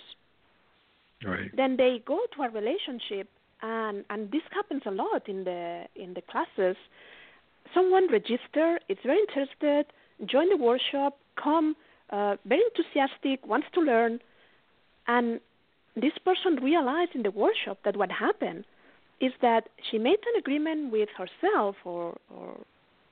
[1.25, 1.51] Right.
[1.57, 3.29] Then they go to a relationship
[3.63, 6.77] and and this happens a lot in the in the classes.
[7.75, 9.87] Someone register is very interested
[10.27, 11.77] join the workshop come
[12.11, 14.21] uh, very enthusiastic wants to learn.
[15.07, 15.41] And
[15.97, 18.65] this person realized in the workshop that what happened
[19.21, 22.59] is that she made an agreement with herself or or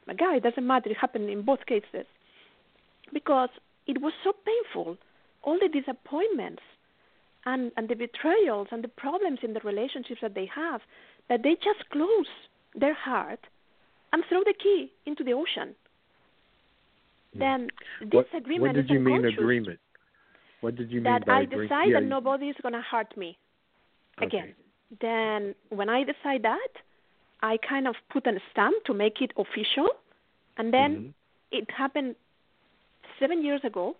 [0.08, 2.06] a guy it doesn't matter it happened in both cases.
[3.12, 3.50] Because
[3.86, 4.96] it was so painful
[5.42, 6.62] all the disappointments
[7.46, 10.81] and, and the betrayals and the problems in the relationships that they have
[11.29, 12.26] that they just close
[12.74, 13.40] their heart
[14.12, 15.74] and throw the key into the ocean.
[17.38, 17.68] Then
[18.00, 18.09] this
[18.59, 19.79] what, did you mean agreement?
[20.61, 21.68] What did you mean that by I agreement?
[21.68, 23.38] decide yeah, that nobody is going to hurt me
[24.20, 24.53] again.
[24.53, 24.55] Okay.
[25.00, 26.68] Then when I decide that,
[27.42, 29.88] I kind of put a stamp to make it official,
[30.59, 31.12] and then Mhm.
[31.53, 32.16] it happened
[33.18, 33.96] seven years ago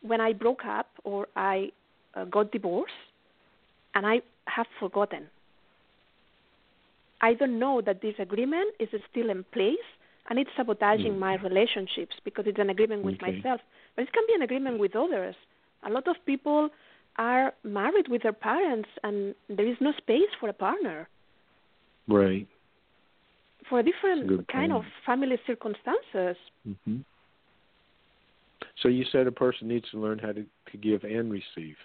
[0.00, 1.70] when I broke up or I
[2.14, 2.92] uh, got divorced,
[3.94, 5.28] and I have forgotten.
[7.20, 9.88] I don't know that this agreement is still in place
[10.28, 11.18] and it's sabotaging Mm.
[11.18, 13.32] my relationships because it's an agreement with Okay.
[13.32, 13.60] myself.
[13.94, 15.36] But it can be an agreement with others.
[15.82, 16.70] A lot of people
[17.16, 21.08] are married with their parents and there is no space for a partner
[22.08, 22.46] Right.
[23.68, 26.36] for a different good kind of family circumstances.
[26.64, 27.00] hmm
[28.82, 31.76] So you said a person needs to learn how to, to give and receive.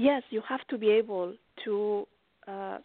[0.00, 1.34] Yes, you have to be able
[1.66, 2.06] to
[2.48, 2.78] uh,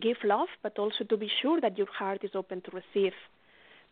[0.00, 3.12] give love, but also to be sure that your heart is open to receive.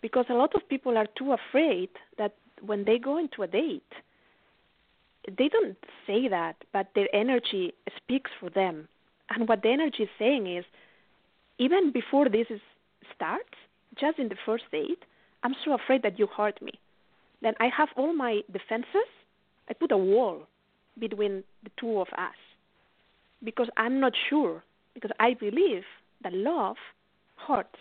[0.01, 3.93] Because a lot of people are too afraid that when they go into a date,
[5.27, 8.87] they don't say that, but their energy speaks for them.
[9.31, 10.65] And what the energy is saying is,
[11.59, 12.61] even before this is,
[13.17, 13.59] starts,
[13.99, 15.03] just in the first date,
[15.43, 16.75] I'm so afraid that you hurt me.
[17.43, 19.11] Then I have all my defenses.
[19.69, 20.47] I put a wall
[20.99, 22.35] between the two of us
[23.45, 24.63] because I'm not sure
[24.95, 25.85] because I believe
[26.23, 26.77] that love
[27.37, 27.79] hurts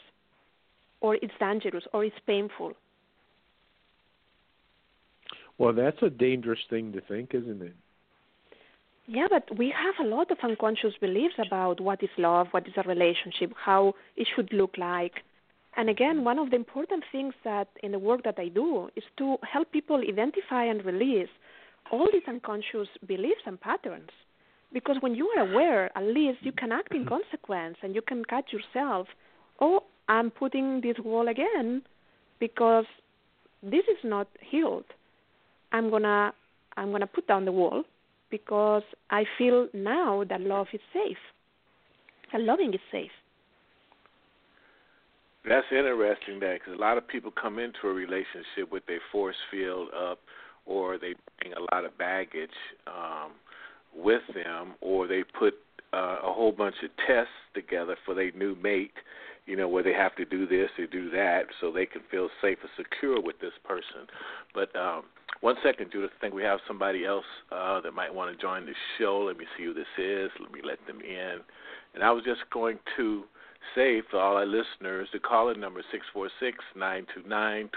[1.02, 2.74] or it's dangerous or it's painful.
[5.58, 7.76] Well, that's a dangerous thing to think, isn't it?
[9.06, 12.74] Yeah, but we have a lot of unconscious beliefs about what is love, what is
[12.78, 15.14] a relationship, how it should look like.
[15.76, 19.04] And again, one of the important things that in the work that I do is
[19.18, 21.30] to help people identify and release
[21.94, 24.10] all these unconscious beliefs and patterns.
[24.74, 27.10] Because when you are aware, at least you can act in mm-hmm.
[27.10, 29.08] consequence and you can catch yourself,
[29.62, 31.84] oh, I'm putting this wall again
[32.40, 32.86] because
[33.62, 34.86] this is not healed.
[35.72, 36.34] I'm gonna
[36.76, 37.84] I'm gonna put down the wall
[38.32, 41.24] because I feel now that love is safe.
[42.34, 43.12] And loving is safe.
[45.48, 49.36] That's interesting, that because a lot of people come into a relationship with a force
[49.52, 50.20] field up,
[50.66, 52.50] or they bring a lot of baggage
[52.88, 53.32] um,
[53.96, 55.56] with them, or they put
[55.94, 58.94] uh, a whole bunch of tests together for their new mate.
[59.46, 62.30] You know, where they have to do this or do that, so they can feel
[62.42, 64.08] safe and secure with this person.
[64.54, 65.04] But um,
[65.42, 66.12] one second, Judith.
[66.18, 69.26] I think we have somebody else uh, that might want to join the show.
[69.28, 70.32] Let me see who this is.
[70.40, 71.40] Let me let them in.
[71.94, 73.26] And I was just going to
[73.76, 75.86] say for all our listeners, to call the caller number is
[76.76, 77.70] 646-929-2870.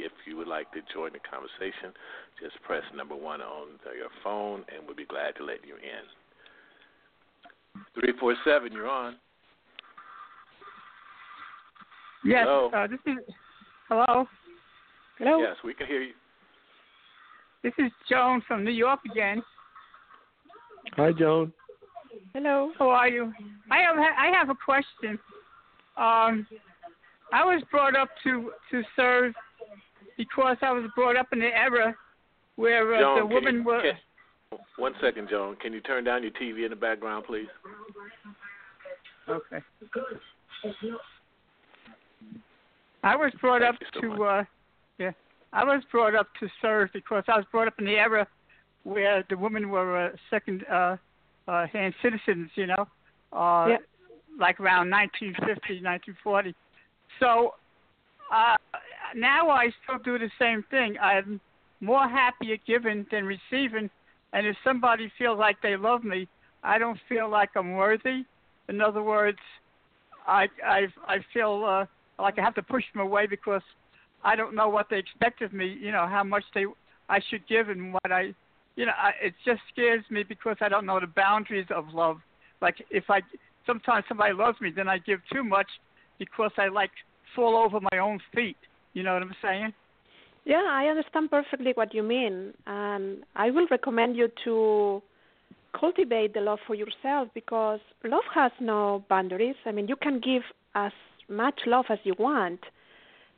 [0.00, 1.92] If you would like to join the conversation,
[2.40, 6.04] just press number one on your phone, and we'll be glad to let you in.
[7.94, 9.16] 347, you're on.
[12.24, 12.44] Yes.
[12.46, 12.70] Hello.
[12.74, 13.18] Uh, this is
[13.88, 14.26] hello.
[15.18, 15.40] Hello?
[15.40, 16.12] Yes, we can hear you.
[17.62, 19.42] This is Joan from New York again.
[20.96, 21.52] Hi, Joan.
[22.34, 22.70] Hello?
[22.78, 23.32] How are you?
[23.70, 25.18] I have I have a question.
[25.96, 26.46] Um,
[27.32, 29.34] I was brought up to to serve
[30.16, 31.94] because I was brought up in the era
[32.56, 33.82] where uh, Joan, the can woman you, was.
[34.50, 35.56] can, one second, Joan.
[35.56, 37.48] Can you turn down your TV in the background, please?
[39.28, 39.58] Okay.
[43.02, 44.20] I was brought Thank up so to much.
[44.20, 44.44] uh
[44.98, 45.10] yeah.
[45.52, 48.26] I was brought up to serve because I was brought up in the era
[48.84, 50.96] where the women were uh, second uh
[51.48, 52.86] uh hand citizens, you know.
[53.32, 53.78] Uh Yeah.
[54.38, 56.54] like around 1950, 1940.
[57.20, 57.52] So
[58.32, 58.56] uh
[59.14, 60.96] now I still do the same thing.
[61.00, 61.40] I'm
[61.80, 63.90] more happy at giving than receiving
[64.32, 66.28] and if somebody feels like they love me,
[66.62, 68.24] I don't feel like I'm worthy.
[68.68, 69.38] In other words,
[70.26, 73.62] I I I feel uh, like I have to push them away because
[74.24, 75.76] I don't know what they expect of me.
[75.80, 76.64] You know how much they
[77.08, 78.34] I should give and what I,
[78.76, 82.18] you know, I, it just scares me because I don't know the boundaries of love.
[82.60, 83.20] Like if I
[83.66, 85.68] sometimes somebody loves me, then I give too much
[86.18, 86.90] because I like
[87.34, 88.56] fall over my own feet.
[88.94, 89.72] You know what I'm saying?
[90.44, 92.52] Yeah, I understand perfectly what you mean.
[92.66, 95.02] And I will recommend you to
[95.78, 99.56] cultivate the love for yourself because love has no boundaries.
[99.64, 100.42] I mean, you can give
[100.74, 100.92] as
[101.28, 102.60] much love as you want,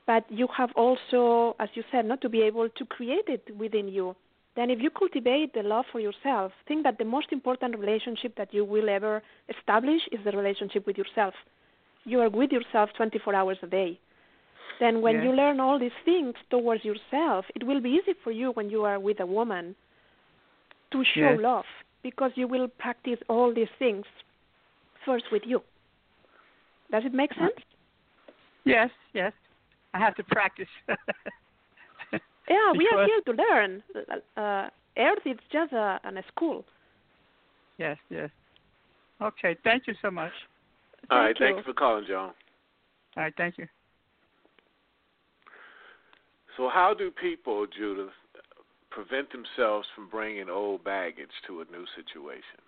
[0.06, 3.88] but you have also, as you said, not to be able to create it within
[3.88, 4.16] you.
[4.56, 8.54] Then, if you cultivate the love for yourself, think that the most important relationship that
[8.54, 11.34] you will ever establish is the relationship with yourself.
[12.04, 13.98] You are with yourself 24 hours a day.
[14.78, 15.24] Then, when Yeah.
[15.24, 18.84] you learn all these things towards yourself, it will be easy for you when you
[18.84, 19.74] are with a woman
[20.92, 21.48] to show Yeah.
[21.50, 21.66] love
[22.02, 24.06] because you will practice all these things
[25.04, 25.62] first with you.
[26.90, 27.48] Does it make uh-huh.
[27.48, 27.64] sense?
[28.64, 29.32] Yes, yes.
[29.94, 30.68] I have to practice.
[32.48, 33.82] yeah, we are here to learn.
[34.36, 36.64] Uh, Earth is just a, a school.
[37.78, 38.30] Yes, yes.
[39.20, 40.32] Okay, thank you so much.
[41.10, 41.46] All right, Thank you.
[41.46, 42.32] thank you for calling, John.
[43.16, 43.66] All right, thank you.
[46.56, 48.12] So, how do people, Judith,
[48.90, 52.60] prevent themselves from bringing old baggage to a new situation?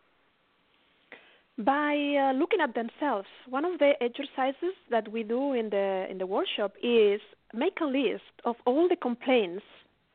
[1.59, 3.28] By uh, looking at themselves.
[3.48, 7.20] One of the exercises that we do in the in the workshop is
[7.54, 9.64] make a list of all the complaints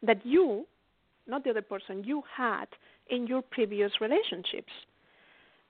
[0.04, 0.66] that you,
[1.28, 2.66] not the other person, you had
[3.10, 4.72] in your previous relationships.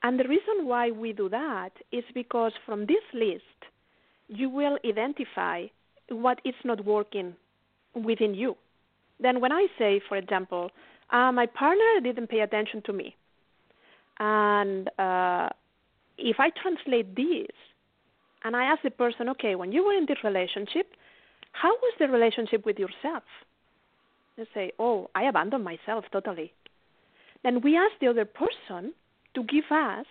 [0.04, 3.44] And the reason why we do that is because from this list
[4.28, 5.66] you will identify
[6.10, 7.36] what is not working
[7.94, 8.56] within you.
[9.20, 10.72] Then when I say, for example,
[11.12, 13.16] uh, my partner didn't pay attention to me,
[14.20, 15.50] and uh,
[16.18, 17.56] if I translate this
[18.44, 20.94] and I ask the person, okay, when you were in this relationship,
[21.52, 23.24] how was the relationship with yourself?
[24.38, 26.54] They say, oh, I abandoned myself totally.
[27.44, 28.94] Then we ask the other person
[29.34, 30.06] to give us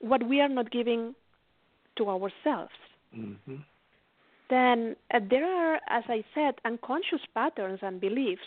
[0.00, 1.14] what we are not giving
[1.96, 2.72] to ourselves.
[3.16, 3.56] Mm-hmm.
[4.50, 8.42] Then uh, there are, as I said, unconscious patterns and beliefs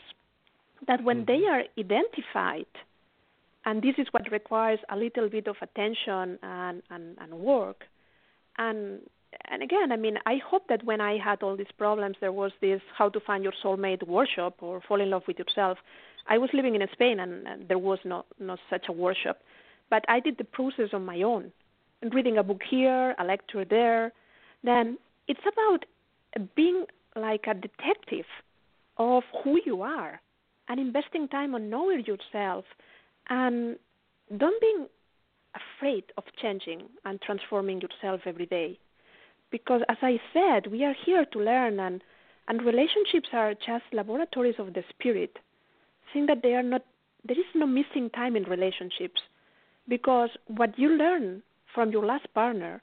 [0.88, 2.67] that when they are identified,
[3.66, 7.84] and this is what requires a little bit of attention and, and, and work.
[8.57, 9.01] And
[9.49, 12.51] and again, I mean, I hope that when I had all these problems, there was
[12.61, 15.78] this how to find your soulmate workshop or fall in love with yourself.
[16.28, 19.39] I was living in Spain, and, and there was no no such a workshop,
[19.89, 21.51] but I did the process on my own,
[22.13, 24.13] reading a book here, a lecture there.
[24.63, 24.97] Then
[25.28, 25.86] it's about
[26.55, 26.86] being
[27.16, 28.26] like a detective
[28.97, 30.22] of who you are,
[30.70, 32.63] and investing time on knowing yourself
[33.30, 33.78] and
[34.38, 34.86] don't be
[35.55, 38.80] afraid of changing and transforming yourself every day.
[39.51, 42.03] Because as I said, we are here to learn and,
[42.47, 45.38] and relationships are just laboratories of the spirit.
[46.13, 46.84] Think that they are not
[47.28, 49.19] there is no missing time in relationships
[49.88, 51.41] because what you learn
[51.73, 52.82] from your last partner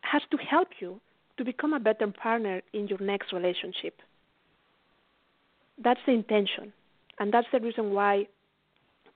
[0.00, 1.00] has to help you
[1.36, 4.00] to become a better partner in your next relationship.
[5.82, 6.72] That's the intention.
[7.18, 8.26] And that's the reason why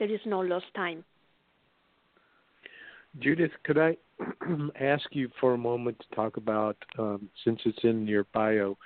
[0.02, 1.04] there is no lost time.
[3.20, 3.96] Judith, could I
[4.80, 8.76] ask you for a moment to talk about, um, since it's in your bio,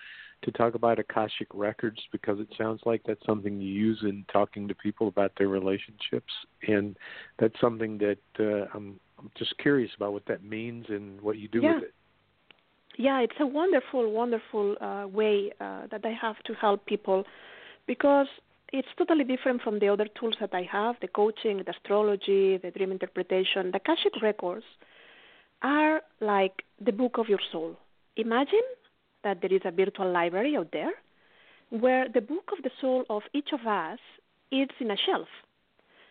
[0.43, 4.69] to talk about Akashic Records because it sounds like that's something you use in talking
[4.69, 6.33] to people about their relationships,
[6.69, 6.99] and
[7.39, 11.49] that's something that uh, I'm, I'm just curious about what that means and what you
[11.49, 11.77] do Yeah.
[11.77, 11.95] with it.
[12.99, 17.25] Yeah, it's a wonderful, wonderful uh, way uh, that I have to help people
[17.87, 18.27] because
[18.79, 22.71] it's totally different from the other tools that I have the coaching, the astrology, the
[22.71, 23.71] dream interpretation.
[23.71, 24.67] The Akashic records
[25.63, 27.77] are like the book of your soul.
[28.17, 28.69] Imagine
[29.25, 30.93] that there is a virtual library out there
[31.71, 33.99] where the book of the soul of each of us
[34.53, 35.29] is in a shelf.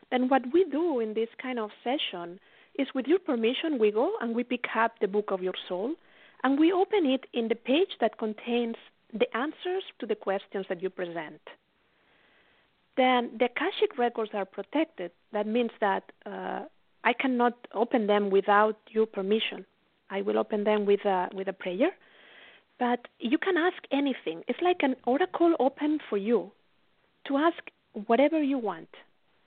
[0.09, 2.39] Then what we do in this kind of session
[2.79, 5.93] is with your permission we go and we pick up the book of your soul
[6.43, 8.75] and we open it in the page that contains
[9.13, 11.41] the answers to the questions that you present
[12.97, 15.11] then the Akashic records are protected.
[15.33, 16.63] That means that uh,
[17.03, 19.65] I cannot open them without your permission.
[20.09, 21.91] I will open them with a with a prayer,
[22.79, 24.43] but you can ask anything.
[24.47, 26.51] It's like an oracle open for you
[27.27, 27.57] to ask
[28.07, 28.89] whatever you want.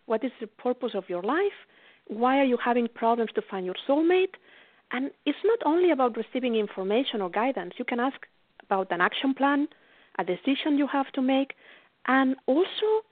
[0.06, 1.58] What is the purpose of your life?
[2.06, 4.34] Why are you having problems to find your soulmate?
[4.90, 7.74] And it's not only about receiving information or guidance.
[7.76, 8.16] You can ask
[8.62, 9.68] about an action plan,
[10.18, 11.54] a decision you have to make,
[12.06, 13.04] and also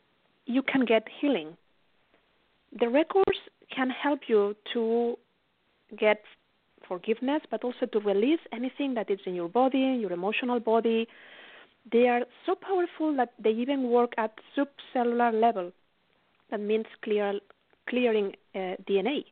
[0.47, 1.57] you can get healing.
[2.79, 3.39] The records
[3.75, 5.17] can help you to
[5.99, 6.23] get
[6.89, 11.09] forgiveness, but also to release anything that is in your body, your emotional body.
[11.91, 15.73] They are so powerful that they even work at subcellular level.
[16.51, 17.41] That means clear,
[17.89, 19.25] clearing uh, DNA.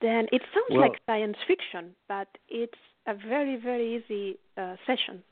[0.00, 5.22] Then it sounds Well- like science fiction, but it's a very, very easy uh, session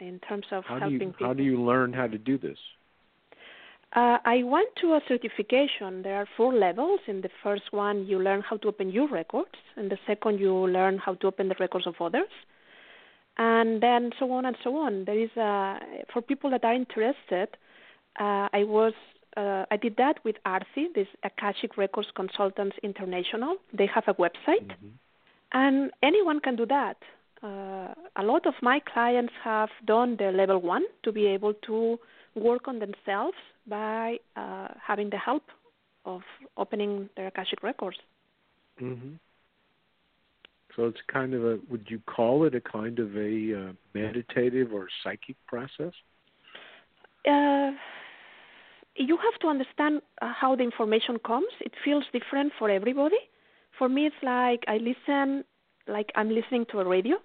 [0.00, 1.26] in terms of How do helping you people.
[1.26, 2.58] how do you learn how to do this?
[3.94, 6.02] Uh, I went to a certification.
[6.02, 7.00] There are four levels.
[7.06, 9.56] In the first one, you learn how to open your records.
[9.76, 12.30] In the second, you learn how to open the records of others.
[13.36, 15.04] And then so on and so on.
[15.04, 15.78] There is a,
[16.12, 17.48] for people that are interested,
[18.18, 18.94] uh, I was
[19.36, 23.56] uh, I did that with ARCI, this Akashic Records Consultants International.
[23.72, 24.70] They have a website,
[25.52, 26.98] and anyone can do that.
[27.42, 31.98] Uh, a lot of my clients have done the level one to be able to
[32.34, 35.44] work on themselves by uh, having the help
[36.04, 36.22] of
[36.56, 37.96] opening their Akashic records.
[38.80, 39.14] Mm-hmm.
[40.74, 41.58] So it's kind of a.
[41.70, 45.92] Would you call it a kind of a uh, meditative or psychic process?
[47.28, 47.72] Uh,
[48.96, 51.48] you have to understand uh, how the information comes.
[51.60, 53.18] It feels different for everybody.
[53.78, 55.44] For me, it's like I listen,
[55.86, 57.16] like I'm listening to a radio.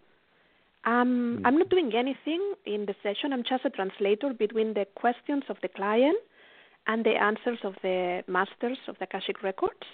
[0.85, 3.33] Um, I'm not doing anything in the session.
[3.33, 6.17] I'm just a translator between the questions of the client
[6.87, 9.85] and the answers of the masters of the Akashic records.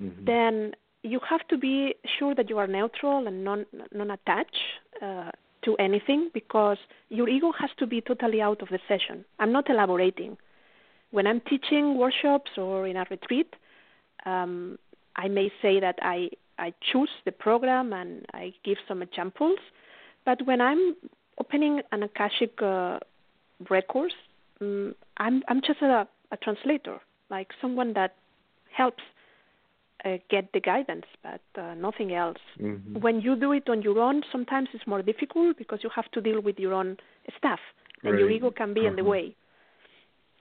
[0.00, 0.24] Mm-hmm.
[0.24, 4.56] Then you have to be sure that you are neutral and non non attached
[5.02, 5.30] uh,
[5.64, 6.78] to anything because
[7.10, 9.24] your ego has to be totally out of the session.
[9.38, 10.36] I'm not elaborating.
[11.10, 13.54] When I'm teaching workshops or in a retreat,
[14.24, 14.78] um,
[15.16, 19.58] I may say that I I choose the program and I give some examples,
[20.26, 20.94] but when I'm
[21.40, 22.98] opening an akashic uh,
[23.70, 24.14] records,
[24.60, 26.98] um, I'm I'm just a, a translator,
[27.30, 28.12] like someone that
[28.80, 29.04] helps
[30.04, 32.42] uh, get the guidance, but uh, nothing else.
[32.60, 33.00] Mm-hmm.
[33.00, 36.20] When you do it on your own, sometimes it's more difficult because you have to
[36.20, 36.90] deal with your own
[37.38, 37.60] stuff,
[38.04, 39.10] and your ego can be in the Uh-huh.
[39.10, 39.26] way.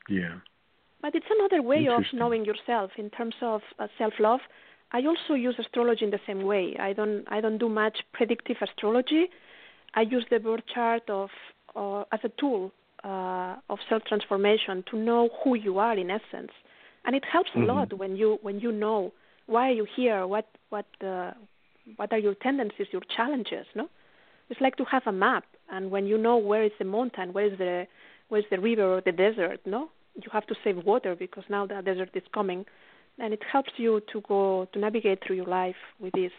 [0.09, 0.35] Yeah.
[1.01, 4.41] But it's another way of knowing yourself in terms of uh, self-love.
[4.91, 6.65] I also use astrology in the same way.
[6.89, 9.23] I don't I don't do much predictive astrology.
[9.95, 11.29] I use the birth chart of
[11.75, 12.71] uh, as a tool
[13.03, 16.51] uh, of self-transformation to know who you are in essence,
[17.05, 17.63] and it helps Mhm.
[17.63, 19.11] a lot when you when you know
[19.47, 21.31] why are you here, what what uh,
[21.97, 23.65] what are your tendencies, your challenges.
[23.75, 23.89] No,
[24.49, 27.45] it's like to have a map, and when you know where is the mountain, where
[27.51, 27.87] is the
[28.29, 29.59] where is the river or the desert.
[29.65, 32.65] No, you have to save water because now the desert is coming,
[33.19, 36.31] and it helps you to go to navigate through your life with this.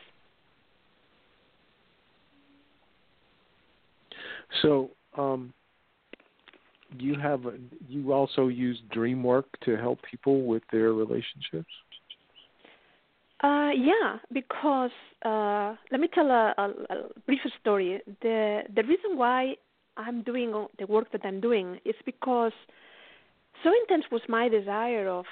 [4.62, 5.52] So, um,
[6.98, 7.42] you have
[7.88, 11.70] you also use dream work to help people with their relationships.
[13.42, 14.92] Uh, yeah, because
[15.24, 18.00] uh, let me tell a, a, a brief story.
[18.22, 19.56] The the reason why
[19.96, 22.52] I'm doing the work that I'm doing is because
[23.62, 25.26] so intense was my desire of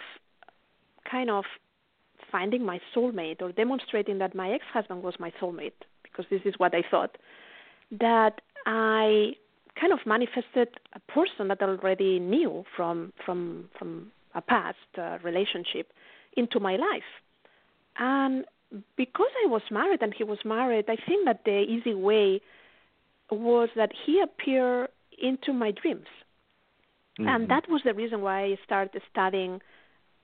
[1.11, 1.45] kind of
[2.31, 6.75] finding my soulmate or demonstrating that my ex-husband was my soulmate because this is what
[6.75, 7.17] I thought
[8.01, 9.33] that I
[9.79, 15.19] kind of manifested a person that I already knew from from from a past uh,
[15.23, 15.93] relationship
[16.37, 17.11] into my life
[17.97, 18.45] and
[18.97, 22.41] because I was married and he was married, I think that the easy way
[23.31, 24.89] was that he appeared
[25.21, 26.07] into my dreams.
[27.19, 27.29] Mm-hmm.
[27.29, 29.61] And that was the reason why I started studying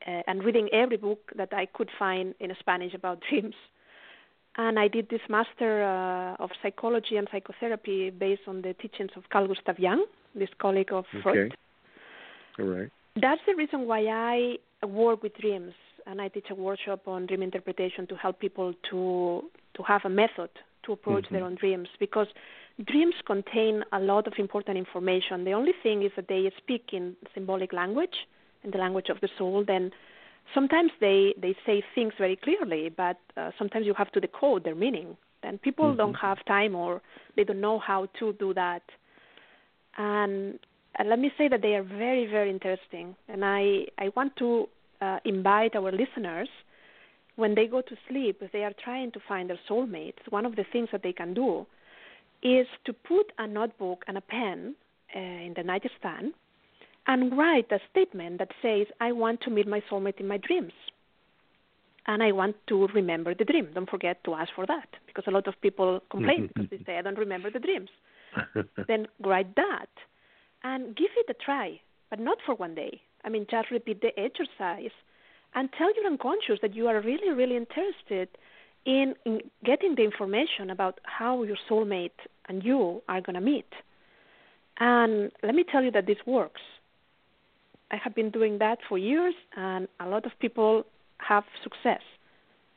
[0.06, 3.54] uh, and reading every book that I could find in Spanish about dreams.
[4.56, 9.28] And I did this master uh, of psychology and psychotherapy based on the teachings of
[9.30, 11.54] Carl Gustav Jung, this colleague of Freud Okay.
[12.58, 12.90] All right.
[13.16, 15.72] that's the reason why I work with dreams
[16.06, 19.44] and I teach a workshop on dream interpretation to help people to
[19.74, 20.50] to have a method
[20.84, 21.46] to approach their Mhm.
[21.46, 22.26] own dreams because
[22.84, 25.44] dreams contain a lot of important information.
[25.44, 28.26] The only thing is that they speak in symbolic language,
[28.64, 29.64] in the language of the soul.
[29.64, 29.92] Then
[30.54, 34.74] sometimes they they say things very clearly, but uh, sometimes you have to decode their
[34.74, 35.16] meaning.
[35.42, 36.20] Then people don't Mhm.
[36.28, 37.00] have time or
[37.36, 38.82] they don't know how to do that.
[39.96, 40.58] And
[40.98, 44.68] uh, let me say that they are very very interesting and i i want to
[45.00, 46.48] uh, invite our listeners
[47.36, 50.56] when they go to sleep if they are trying to find their soulmates one of
[50.56, 51.66] the things that they can do
[52.42, 54.74] is to put a notebook and a pen
[55.14, 56.32] uh, in the nightstand
[57.06, 60.72] and write a statement that says i want to meet my soulmate in my dreams
[62.06, 65.30] and i want to remember the dream don't forget to ask for that because a
[65.30, 67.90] lot of people complain because they say i don't remember the dreams
[68.88, 69.88] then write that
[70.62, 71.80] and give it a try,
[72.10, 73.00] but not for one day.
[73.24, 74.92] I mean, just repeat the exercise
[75.54, 78.28] and tell your unconscious that you are really, really interested
[78.86, 82.10] in, in getting the information about how your soulmate
[82.48, 83.72] and you are going to meet.
[84.78, 86.60] And let me tell you that this works.
[87.90, 90.84] I have been doing that for years, and a lot of people
[91.18, 92.02] have success.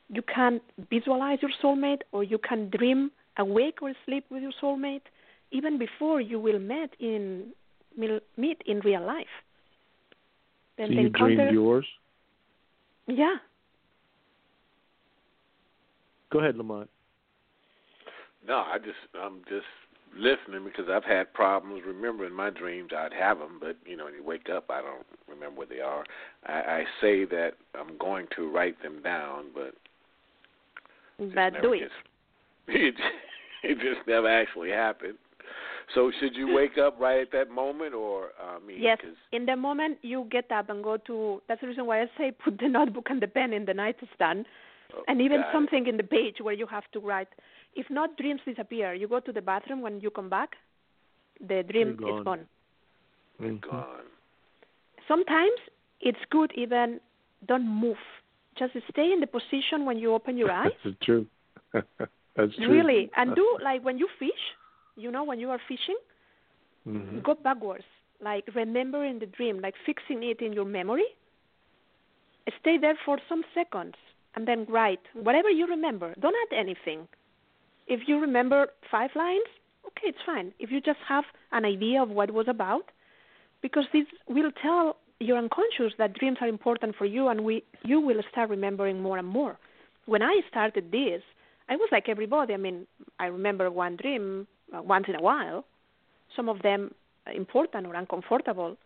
[0.08, 0.60] You can
[0.90, 5.02] visualize your soulmate, or you can dream awake or sleep with your soulmate
[5.50, 7.52] even before you will meet in
[8.36, 9.26] meet in real life.
[10.76, 11.86] Then so you encounter, dreamed yours.
[13.06, 13.36] yeah,
[16.34, 16.90] Go ahead, Lamont.
[18.46, 19.70] No, I just I'm just
[20.16, 22.90] listening because I've had problems remembering my dreams.
[22.96, 25.80] I'd have them, but you know, when you wake up, I don't remember where they
[25.80, 26.04] are.
[26.46, 29.74] I, I say that I'm going to write them down, but
[31.18, 31.80] it but do it.
[31.80, 31.92] Gets,
[32.68, 32.94] it,
[33.62, 35.18] it just never actually happened.
[35.94, 38.98] So should you wake up right at that moment, or uh, I mean, Yes,
[39.32, 41.42] in the moment you get up and go to.
[41.46, 44.46] That's the reason why I say put the notebook and the pen in the nightstand,
[44.92, 45.52] Oh, and even got it.
[45.52, 47.28] something in the page where you have to write.
[47.74, 48.94] If not, dreams disappear.
[48.94, 50.56] You go to the bathroom when you come back,
[51.40, 52.24] the dream They're is gone.
[52.24, 52.46] gone.
[53.40, 53.60] Mhm.
[53.62, 54.06] Gone.
[55.08, 55.58] Sometimes
[56.00, 57.00] it's good even
[57.46, 57.98] don't move.
[58.56, 60.72] Just stay in the position when you open your eyes.
[60.84, 61.26] That's true.
[61.72, 62.68] That's true.
[62.68, 64.44] Really, and do like when you fish.
[64.96, 65.96] You know, when you are fishing,
[66.86, 67.22] Mhm.
[67.24, 67.84] go backwards.
[68.20, 71.06] Like remembering the dream, like fixing it in your memory.
[72.60, 73.96] Stay there for some seconds
[74.36, 76.14] and then write whatever you remember.
[76.20, 77.08] Don't add anything.
[77.86, 79.44] If you remember five lines,
[79.86, 80.52] okay, it's fine.
[80.58, 82.90] If you just have an idea of what it was about,
[83.62, 88.00] because this will tell your unconscious that dreams are important for you, and we you
[88.00, 89.58] will start remembering more and more.
[90.06, 91.22] When I started this,
[91.68, 92.54] I was like everybody.
[92.54, 92.86] I mean,
[93.18, 95.64] I remember one dream uh, once in a while,
[96.36, 96.90] some of them
[97.34, 98.76] important or uncomfortable.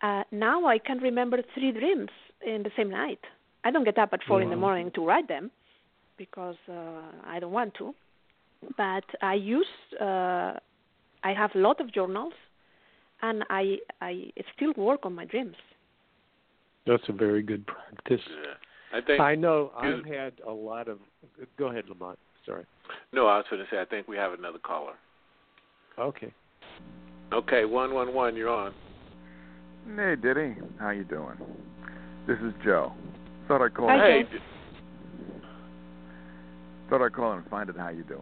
[0.00, 2.10] Uh, now I can remember three dreams
[2.44, 3.20] in the same night.
[3.64, 5.50] I don't get up at 4 in the morning to write them
[6.18, 7.94] because uh, I don't want to.
[8.76, 9.66] But I use,
[10.00, 10.54] uh,
[11.24, 12.32] I have a lot of journals,
[13.22, 15.56] and I I still work on my dreams.
[16.86, 18.20] That's a very good practice.
[18.28, 18.98] Yeah.
[18.98, 20.98] I think I know you- I've had a lot of.
[21.56, 22.18] Go ahead, Lamont.
[22.46, 22.64] Sorry.
[23.12, 24.94] no, I was going to say I think we have another caller.
[25.98, 26.32] Okay.
[27.32, 28.74] Okay, one one one, you're on.
[29.96, 30.54] Hey, Diddy.
[30.78, 31.38] How you doing?
[32.26, 32.92] This is Joe.
[33.48, 33.88] Thought I'd call.
[33.88, 34.38] Hi, hey, Joe.
[36.90, 38.20] Thought I'd call and find out how you doing.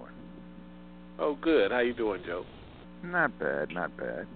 [1.19, 1.73] oh good.
[1.73, 2.45] How you doing, Joe?
[3.03, 4.27] Not bad, not bad.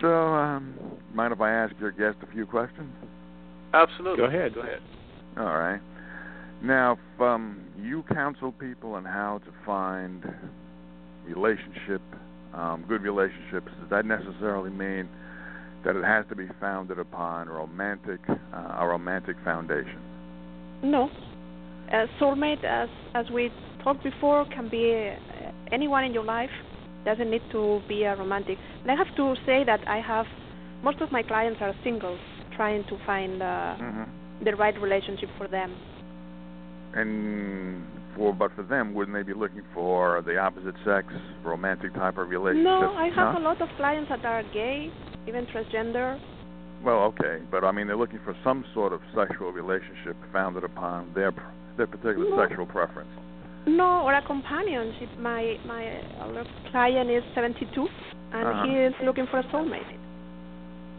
[0.00, 0.74] So, um,
[1.14, 2.92] mind if I ask your guest a few questions?
[3.72, 4.18] Absolutely.
[4.18, 4.54] Go ahead.
[4.54, 4.80] Go ahead.
[5.38, 5.80] All right.
[6.62, 10.24] Now, if um, you counsel people on how to find
[11.26, 12.02] relationship,
[12.54, 15.08] um, good relationships, does that necessarily mean
[15.84, 19.98] that it has to be founded upon romantic, uh, a romantic foundation?
[20.82, 21.10] No.
[21.92, 23.50] A soulmate, as as we
[23.84, 26.50] talked before, can be uh, anyone in your life.
[27.04, 28.58] Doesn't need to be a romantic.
[28.82, 30.26] And I have to say that I have
[30.82, 32.18] most of my clients are singles,
[32.56, 33.46] trying to find uh,
[33.78, 34.44] Mm-hmm.
[34.44, 35.74] the right relationship for them.
[36.94, 37.84] And
[38.16, 41.06] for but for them, wouldn't they be looking for the opposite sex,
[41.44, 42.64] romantic type of relationship?
[42.64, 43.40] No, I have No?
[43.40, 44.90] a lot of clients that are gay,
[45.26, 46.18] even transgender.
[46.84, 51.12] Well, okay, but I mean, they're looking for some sort of sexual relationship founded upon
[51.14, 51.32] their
[51.76, 52.38] their particular No.
[52.38, 53.10] sexual preference.
[53.66, 55.08] No, or a companionship.
[55.18, 56.00] My my
[56.70, 57.88] client is 72,
[58.32, 58.64] and Uh-huh.
[58.66, 59.92] he is looking for a soulmate.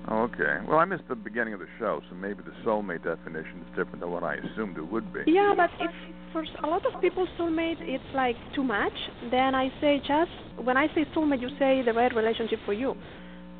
[0.09, 0.59] Oh, okay.
[0.67, 3.99] Well, I missed the beginning of the show, so maybe the soulmate definition is different
[3.99, 5.23] than what I assumed it would be.
[5.27, 5.91] Yeah, but if
[6.31, 8.93] for a lot of people soulmate it's like too much,
[9.31, 10.31] then I say just
[10.63, 12.95] when I say soulmate, you say the right relationship for you,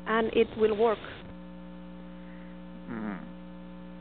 [0.08, 0.98] and it will work.
[2.86, 3.14] hmm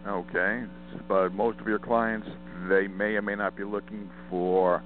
[0.08, 0.64] Okay,
[1.10, 2.28] but most of your clients,
[2.70, 4.82] they may or may not be looking for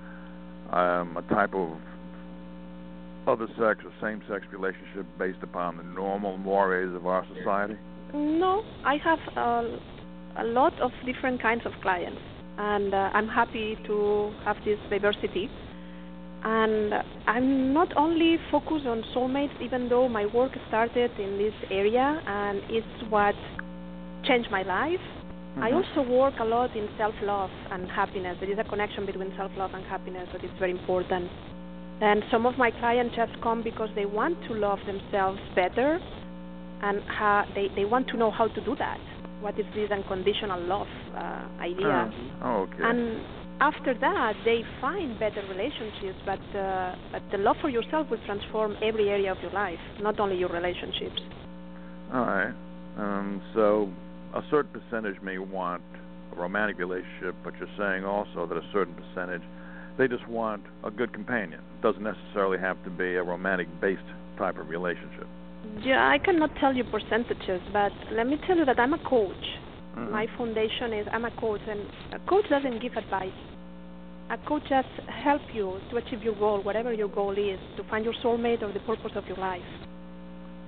[0.71, 1.77] um, a type of
[3.27, 7.75] other sex or same-sex relationship based upon the normal mores of our society.
[8.15, 9.79] No, I have a,
[10.39, 12.19] a lot of different kinds of clients,
[12.57, 15.51] and uh, I'm happy to have this diversity.
[16.43, 16.93] And
[17.27, 22.61] I'm not only focused on soulmates, even though my work started in this area and
[22.69, 23.35] it's what
[24.23, 25.01] changed my life.
[25.57, 25.75] I Mhm.
[25.75, 28.37] also work a lot in self-love and happiness.
[28.39, 31.29] There is a connection between self-love and happiness that is very important.
[31.99, 35.99] And some of my clients just come because they want to love themselves better
[36.81, 38.99] and how they, they want to know how to do that.
[39.41, 42.11] What is this unconditional love uh, idea?
[42.43, 42.83] Oh, okay.
[42.83, 43.21] And
[43.61, 48.75] after that, they find better relationships, but, uh, but the love for yourself will transform
[48.81, 51.21] every area of your life, not only your relationships.
[52.11, 52.53] All right.
[52.97, 53.87] Um, so
[54.33, 55.83] a certain percentage may want
[56.33, 59.43] a romantic relationship, but you're saying also that a certain percentage
[59.97, 61.59] they just want a good companion.
[61.59, 64.01] It Doesn't necessarily have to be a romantic-based
[64.37, 65.27] type of relationship.
[65.83, 69.59] Yeah, I cannot tell you percentages, but let me tell you that I'm a coach.
[69.95, 70.09] Mhm.
[70.09, 71.81] My foundation is I'm a coach, and
[72.13, 73.50] a coach doesn't give advice.
[74.31, 78.05] A coach just help you to achieve your goal, whatever your goal is, to find
[78.05, 79.61] your soulmate or the purpose of your life.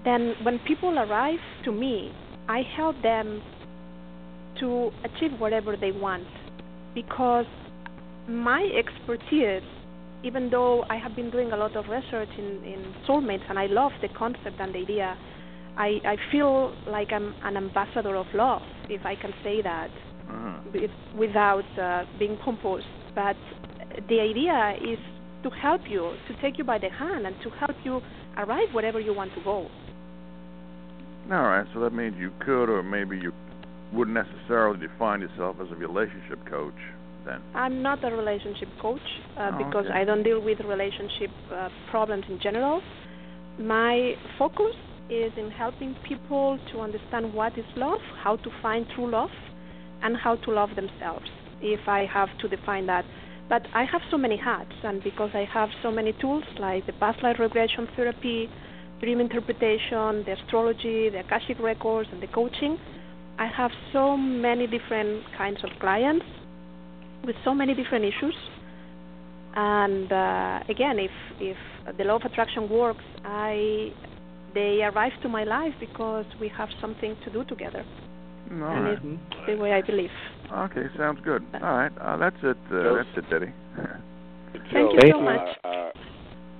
[0.04, 2.12] Then, when people arrive to me,
[2.50, 3.42] I help them
[4.60, 6.28] to achieve whatever they want,
[6.94, 7.46] because
[8.28, 9.64] my expertise,
[10.26, 13.68] even though I have been doing a lot of research in, in soulmates, and I
[13.68, 15.18] love the concept and the idea,
[15.78, 19.90] I, I feel like I'm an ambassador of love, if I can say that
[20.74, 22.84] with, without uh, being pompous.
[23.16, 23.36] But
[24.10, 25.00] the idea is
[25.44, 28.02] to help you, to take you by the hand, and to help you
[28.38, 29.68] arrive wherever you want to go.
[31.32, 31.66] All right.
[31.74, 33.32] So that means you could, or maybe you
[33.94, 36.74] wouldn't necessarily define yourself as a relationship coach.
[37.26, 37.42] then?
[37.54, 39.00] I'm not a relationship coach
[39.38, 40.00] uh, Oh, because okay.
[40.00, 42.82] I don't deal with relationship uh, problems in general.
[43.60, 44.76] My focus
[45.10, 49.30] is in helping people to understand what is love, how to find true love,
[50.02, 51.30] and how to love themselves,
[51.64, 53.06] if I have to define that.
[53.50, 56.94] But I have so many hats, and because I have so many tools like the
[56.94, 58.50] past life regression therapy,
[59.00, 62.78] dream interpretation, the astrology, the Akashic records, and the coaching,
[63.38, 66.26] I have so many different kinds of clients
[67.26, 68.36] with so many different issues.
[69.56, 71.58] And uh, again, if if
[71.98, 73.92] the law of attraction works, I
[74.54, 77.84] they arrive to my life because we have something to do together,
[78.52, 79.00] All and right.
[79.02, 80.10] it's the way I believe.
[80.52, 81.44] Okay, sounds good.
[81.56, 82.58] All right, uh, that's it.
[82.72, 83.52] Uh, that's it, Diddy.
[84.72, 85.58] Thank you so uh, much.
[85.64, 85.92] Our,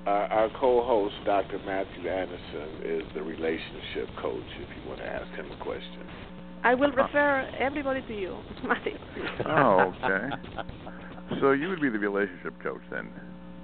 [0.08, 1.60] our, our co-host, Dr.
[1.66, 4.44] Matthew Anderson, is the relationship coach.
[4.60, 6.08] If you want to ask him a question.
[6.64, 8.98] I will refer everybody to you, Matthew.
[9.46, 10.30] oh, okay.
[11.42, 13.10] So you would be the relationship coach then?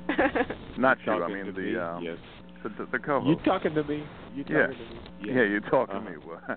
[0.78, 1.13] Not you.
[1.13, 2.17] I mean the me, um, yes.
[2.63, 3.28] the, the, the co-host.
[3.39, 4.03] You talking to me?
[4.36, 4.67] You talking Yeah.
[4.67, 5.34] to me?
[5.34, 6.49] Yeah, you talking to Uh-huh.
[6.49, 6.55] me.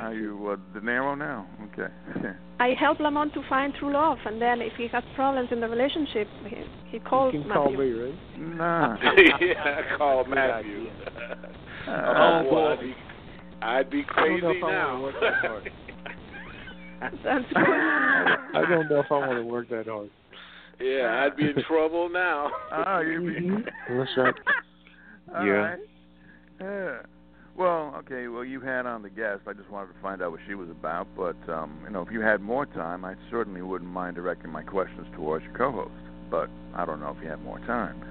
[0.00, 1.46] Are you uh, De Niro now?
[1.72, 1.92] Okay.
[2.60, 5.68] I help Lamont to find true love, and then if he has problems in the
[5.68, 6.56] relationship, he,
[6.90, 7.62] he calls you can Matthew.
[7.62, 8.18] call me, right?
[8.38, 8.96] nah.
[9.40, 10.88] yeah, call Matthew.
[11.86, 12.94] Uh, oh boy, I'd be,
[13.62, 14.92] I'd be I don't know crazy I now.
[14.92, 15.70] wanna work that hard.
[17.22, 18.56] That's good.
[18.58, 20.10] I don't know if I want to work that hard.
[20.80, 22.50] yeah, I'd be in trouble now.
[22.72, 23.64] Oh, you be.
[23.94, 24.34] That's right.
[25.36, 25.52] All Yeah.
[25.52, 25.78] right.
[26.60, 26.96] Yeah.
[27.58, 28.28] Well, okay.
[28.28, 29.42] Well, you had on the guest.
[29.46, 31.06] I just wanted to find out what she was about.
[31.16, 34.62] But um, you know, if you had more time, I certainly wouldn't mind directing my
[34.62, 35.90] questions towards your co-host.
[36.30, 38.02] But I don't know if you have more time.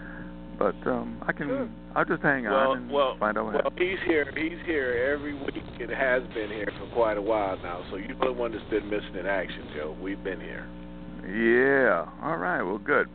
[0.58, 1.48] But um, I can.
[1.48, 1.70] Sure.
[1.96, 3.80] I'll just hang Well, on and well, find out what well, happens.
[3.80, 4.26] he's here.
[4.36, 5.64] He's here every week.
[5.80, 7.86] It has been here for quite a while now.
[7.92, 9.96] So you're the one that's been missing in action, Joe.
[10.02, 10.66] We've been here.
[11.28, 12.06] Yeah.
[12.24, 12.62] All right.
[12.64, 13.08] Well, good.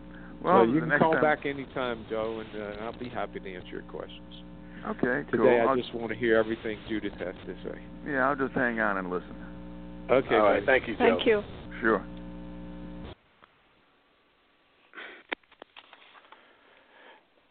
[0.42, 3.54] Well, Well, you can call time, back anytime, Joe, and uh, I'll be happy to
[3.54, 4.42] answer your questions.
[4.88, 5.30] Okay.
[5.30, 5.48] Today, cool.
[5.48, 7.78] I I'll, just want to hear everything Judith has to say.
[8.06, 9.34] yeah, I'll just hang on and listen.
[10.10, 10.34] Okay.
[10.34, 10.62] All right.
[10.64, 11.16] Thank you, Joe.
[11.16, 11.42] Thank you.
[11.80, 12.04] Sure.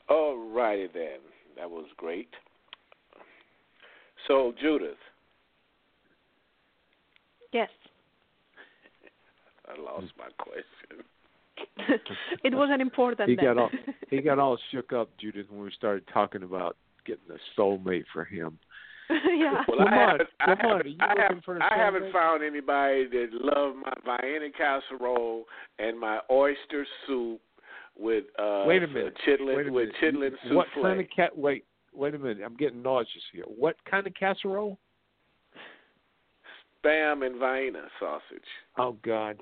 [0.09, 1.19] All righty then.
[1.55, 2.29] That was great.
[4.27, 4.97] So, Judith,
[7.51, 7.69] Yes.
[9.67, 11.03] I lost my question.
[12.43, 13.29] it wasn't important.
[13.29, 13.45] He then.
[13.45, 13.69] got all
[14.09, 18.23] he got all shook up, Judith, when we started talking about getting a soulmate for
[18.25, 18.57] him.
[19.09, 19.63] yeah.
[19.67, 23.77] Well, Come I haven't, I haven't, I, have, looking for haven't found anybody that loved
[23.77, 25.45] my Vienna casserole
[25.79, 27.41] and my oyster soup
[27.97, 29.15] with uh Wait a minute.
[29.27, 30.35] chitlin Wait a with minute.
[30.43, 30.83] chitlin What souffle.
[30.83, 31.35] kind of cat?
[31.35, 32.39] Wait, wait a minute.
[32.45, 33.45] I'm getting nauseous here.
[33.47, 34.77] What kind of casserole?
[36.85, 38.45] Spam and Vienna sausage.
[38.77, 39.37] Oh God.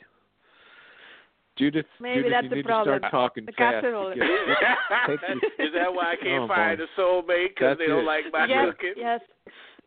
[1.57, 3.01] Judith, Maybe Judith, that's you the need problem.
[3.01, 3.75] to start talking The fast.
[3.81, 4.13] casserole.
[4.13, 4.29] because-
[5.07, 5.19] Take
[5.57, 6.85] you- Is that why I can't Oh, find boy.
[6.85, 8.05] a soulmate because they don't it.
[8.05, 8.93] like my yes, cooking?
[8.97, 9.21] yes.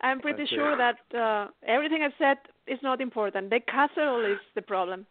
[0.01, 0.77] I'm pretty That's sure it.
[1.11, 3.49] that uh, everything I've said is not important.
[3.49, 5.05] The casserole is the problem.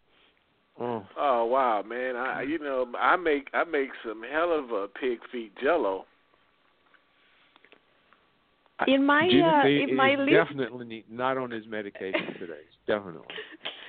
[0.79, 2.15] Oh, Oh wow, man!
[2.15, 6.05] I you know I make I make some hell of a pig feet jello.
[8.87, 12.63] In my uh, in my is list, definitely not on his medication today.
[12.87, 13.27] Definitely.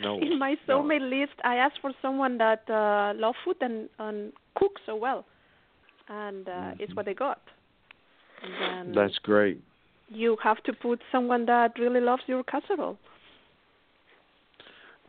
[0.02, 0.20] No.
[0.20, 0.82] in my no.
[0.82, 5.24] soulmate list, I asked for someone that uh, loves food and, and cooks so well,
[6.08, 7.40] and uh, it's what I got.
[8.42, 9.62] And That's great.
[10.08, 12.98] you have to put someone that really loves your casserole.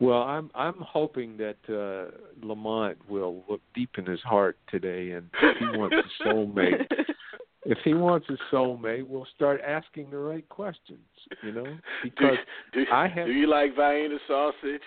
[0.00, 5.28] Well, I'm I'm hoping that uh Lamont will look deep in his heart today, and
[5.58, 6.86] he wants a soulmate,
[7.64, 10.98] if he wants a soulmate, we'll start asking the right questions.
[11.42, 12.36] You know, Do, because
[12.72, 14.82] do, I have- do you like Vienna sausage?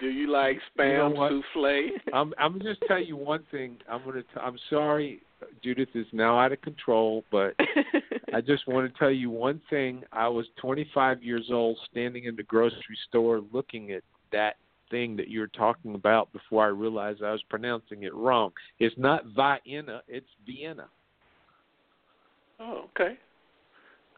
[0.00, 1.88] Do you like You know spam souffle?
[2.14, 3.76] I'm I'm just tell you one thing.
[3.88, 4.22] I'm gonna.
[4.22, 5.20] T- I'm sorry,
[5.62, 7.54] Judith is now out of control, but
[8.34, 10.02] I just want to tell you one thing.
[10.10, 14.02] I was 25 years old, standing in the grocery store, looking at
[14.32, 14.56] that
[14.90, 18.50] thing that you're talking about before I realized I was pronouncing it wrong.
[18.78, 20.88] It's not Vienna, it's Vienna.
[22.62, 23.18] Oh, okay.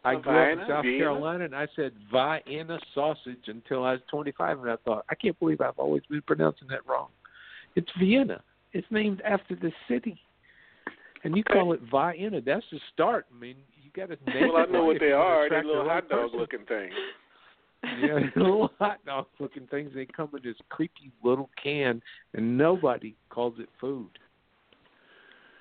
[0.05, 0.99] I grew up in South Vienna?
[0.99, 5.39] Carolina, and I said Vienna sausage until I was 25, and I thought I can't
[5.39, 7.09] believe I've always been pronouncing that wrong.
[7.75, 8.43] It's Vienna.
[8.73, 10.21] It's named after the city,
[11.23, 12.41] and you call it Vienna.
[12.43, 13.27] That's the start.
[13.35, 15.49] I mean, you got to name Well, I know what they are.
[15.49, 16.39] They're the little hot dog person.
[16.39, 16.93] looking things.
[18.01, 19.91] Yeah, little hot dog looking things.
[19.95, 22.01] They come in this creepy little can,
[22.33, 24.09] and nobody calls it food.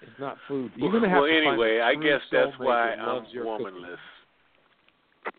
[0.04, 0.72] It's not food.
[0.76, 3.46] You're gonna have well, to anyway, a I true guess that's why I'm loves your
[3.46, 3.66] cooking.
[3.82, 4.00] womanless.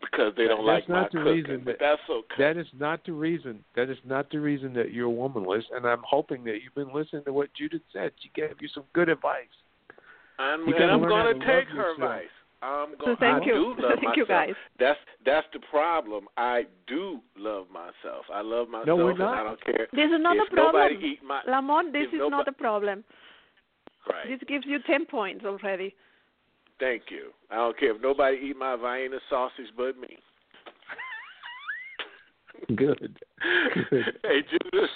[0.01, 1.43] because they don't that's like not my the cooking.
[1.43, 2.35] reason but that, that's okay.
[2.43, 3.63] That is not the reason.
[3.75, 5.63] That is not the reason that you're womanless.
[5.73, 8.11] And I'm hoping that you've been listening to what Judith said.
[8.21, 9.45] She gave you some good advice.
[10.39, 11.95] I'm, and I'm going to to take her yourself.
[11.97, 12.33] advice.
[12.61, 13.53] I'm So thank I you.
[13.53, 14.17] do love thank myself.
[14.17, 14.53] you guys.
[14.79, 16.25] That's that's the problem.
[16.35, 18.25] I do love myself.
[18.33, 19.37] I love myself, No, we're and not.
[19.37, 20.81] I don't care This is not if a problem.
[20.89, 23.03] nobody eat my Lamont, this is nobody- not a problem.
[24.09, 24.27] Right.
[24.29, 25.95] This gives you 10 points already.
[26.79, 27.31] Thank you.
[27.49, 30.17] I don't care if nobody eat my Vienna sausage but me.
[32.75, 33.19] Good.
[33.89, 34.05] Good.
[34.23, 34.89] hey, Judith,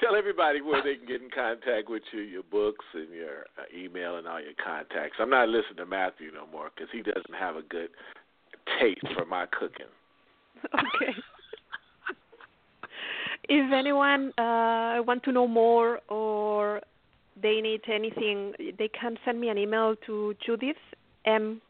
[0.00, 3.64] tell everybody where they can get in contact with you, your books and your uh,
[3.76, 5.16] email and all your contacts.
[5.18, 7.90] I'm not listening to Matthew no more because he doesn't have a good
[8.80, 9.86] taste for my cooking.
[10.74, 11.12] okay.
[13.48, 16.80] if anyone uh, want to know more or
[17.40, 20.76] they need anything, they can send me an email to Judith
[21.24, 21.60] M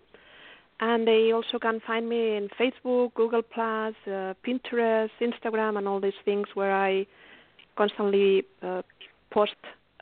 [0.81, 6.01] and they also can find me in Facebook, Google Plus, uh, Pinterest, Instagram, and all
[6.01, 7.07] these things where I
[7.77, 8.83] constantly uh,
[9.31, 9.55] post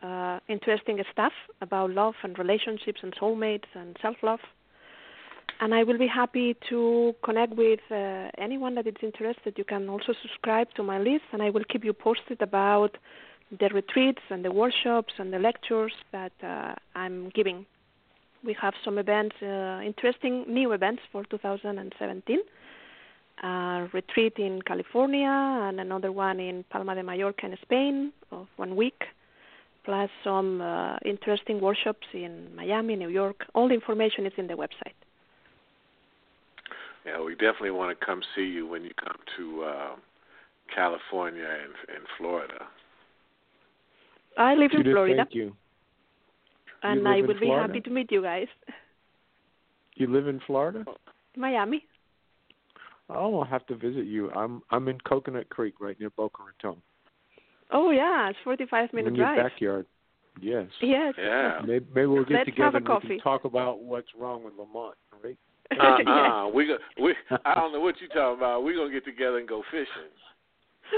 [0.05, 4.40] uh, interesting stuff about love and relationships and soulmates and self-love.
[5.61, 9.55] And I will be happy to connect with uh, anyone that is interested.
[9.57, 12.96] You can also subscribe to my list, and I will keep you posted about
[13.61, 17.66] the retreats and the workshops and the lectures that uh, I'm giving
[18.44, 22.38] we have some events, uh, interesting new events for 2017.
[23.42, 28.76] A retreat in California and another one in Palma de Mallorca in Spain of one
[28.76, 29.05] week,
[29.85, 33.45] plus some uh, interesting workshops in Miami, New York.
[33.55, 34.99] All the information is in the website.
[37.07, 39.97] Yeah, we definitely want to come see you when you come to uh,
[40.74, 42.66] California and, and Florida.
[44.39, 45.55] I live in Florida, thank you.
[46.82, 48.49] and live I in will be happy to meet you guys.
[49.97, 50.85] You live in Florida?
[51.37, 51.85] Miami.
[53.11, 54.30] Oh, I'll have to visit you.
[54.32, 56.80] I'm I'm in Coconut Creek, right near Boca Raton.
[57.72, 59.50] Oh yeah, it's 45 minute in your drive.
[59.50, 59.86] backyard.
[60.40, 60.66] Yes.
[60.82, 61.14] Yes.
[61.16, 61.60] Yeah.
[61.66, 64.96] Maybe, maybe we'll get Let's together and we can talk about what's wrong with Lamont,
[65.22, 65.38] right?
[65.72, 66.06] Uh Yes.
[66.08, 68.64] uh We go, we I don't know what you're talking about.
[68.64, 69.86] We're gonna get together and go fishing.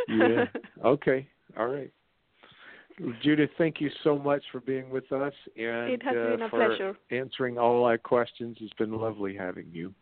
[0.09, 0.45] Yeah.
[0.85, 1.27] okay.
[1.59, 1.93] All right.
[3.23, 6.49] Judith, thank you so much for being with us and It has uh, been a
[6.49, 6.97] for pleasure.
[7.11, 8.57] answering all our questions.
[8.61, 9.95] It's been lovely having you.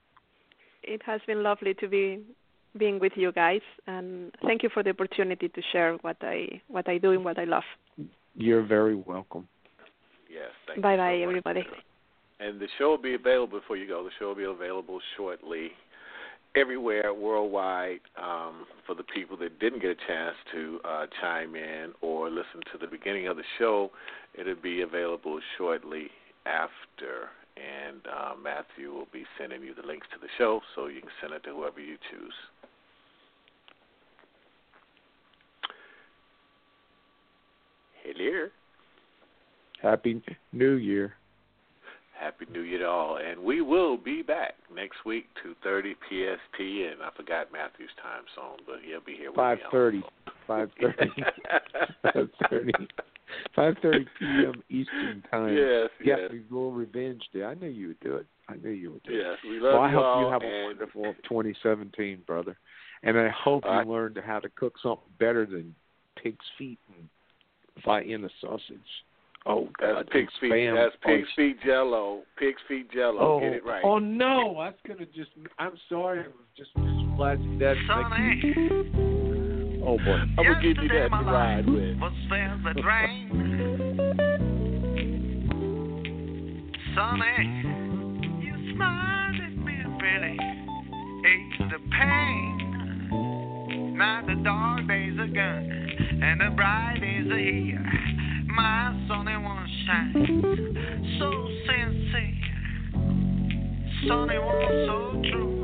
[0.84, 2.20] it has been lovely to be
[2.79, 6.89] being with you guys and thank you for the opportunity to share what I what
[6.89, 7.62] I do and what I love.
[8.37, 9.49] You're very welcome.
[10.29, 10.51] Yes.
[10.66, 11.22] Thank Bye you so bye much.
[11.29, 11.66] everybody.
[12.41, 14.03] And the show will be available before you go.
[14.03, 15.70] The show will be available shortly
[16.57, 21.93] everywhere worldwide um, for the people that didn't get a chance to uh, chime in
[22.01, 23.91] or listen to the beginning of the show.
[24.39, 26.09] It'll be available shortly
[26.47, 27.31] after.
[27.57, 31.11] And uh, Matthew will be sending you the links to the show so you can
[31.20, 32.32] send it to whoever you choose.
[38.02, 38.48] Hello.
[39.80, 41.14] Happy New Year.
[42.18, 46.61] Happy New Year to all, and we will be back next week, two thirty PST,
[46.61, 49.30] and I forgot Matthew's time zone, but he'll be here.
[49.30, 50.02] with me Five thirty.
[50.46, 51.11] Five thirty.
[52.02, 52.72] Five thirty.
[53.55, 54.62] Five thirty p.m.
[54.70, 55.55] Eastern time.
[55.57, 57.45] yes, Yeah, yes, a little revenge day.
[57.45, 58.26] I knew you would do it.
[58.49, 59.22] I knew you would do it.
[59.22, 59.39] yes.
[59.45, 62.57] We love Well, I hope you have a wonderful 2017, brother.
[63.03, 63.87] And I hope All right.
[63.87, 65.74] you learned how to cook something better than
[66.22, 67.09] pig's feet and
[67.85, 68.78] Vienna sausage.
[69.47, 69.97] Oh, God.
[69.97, 70.53] That's pig's feet.
[70.53, 71.30] Spam That's pig's bites.
[71.37, 72.22] feet jello.
[72.39, 73.18] Pig's feet jello.
[73.20, 73.82] Oh, Get it right.
[73.85, 74.57] oh no!
[74.59, 75.30] That's gonna just.
[75.59, 76.20] I'm sorry.
[76.20, 76.70] I was just
[77.16, 77.76] flashing that.
[77.87, 78.41] Sonny,
[79.87, 81.99] Oh boy, I'm gonna give you yesterday that my to ride life with.
[81.99, 83.28] was filled with rain.
[86.95, 87.39] Sonny,
[88.41, 90.39] you smiled at me really
[91.20, 92.55] eased the pain.
[93.99, 95.70] Now the dark days are gone
[96.22, 97.85] and the bright days are here.
[98.47, 101.28] My sunny one shines so
[101.66, 102.41] sincere.
[104.09, 105.63] Sunny one so true.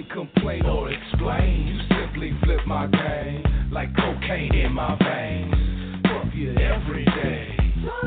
[0.00, 1.66] Can't complain or explain.
[1.66, 6.02] You simply flip my game like cocaine in my veins.
[6.04, 7.56] Fuck you every day.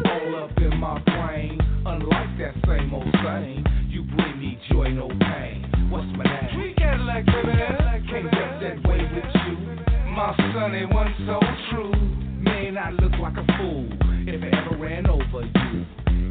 [0.05, 1.59] All up in my brain.
[1.85, 5.89] Unlike that same old saying, you bring me joy, no pain.
[5.89, 6.49] What's my name?
[6.53, 7.51] Sweet Cadillac, baby.
[8.09, 9.57] Can't get that way with you.
[10.11, 11.39] My son ain't one so
[11.71, 11.93] true.
[12.41, 13.87] Man, I look like a fool
[14.27, 15.85] if I ever ran over you.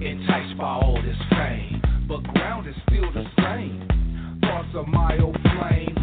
[0.07, 3.42] Enticed by all this fame, but ground is still the same.
[4.73, 6.02] Thoughts of my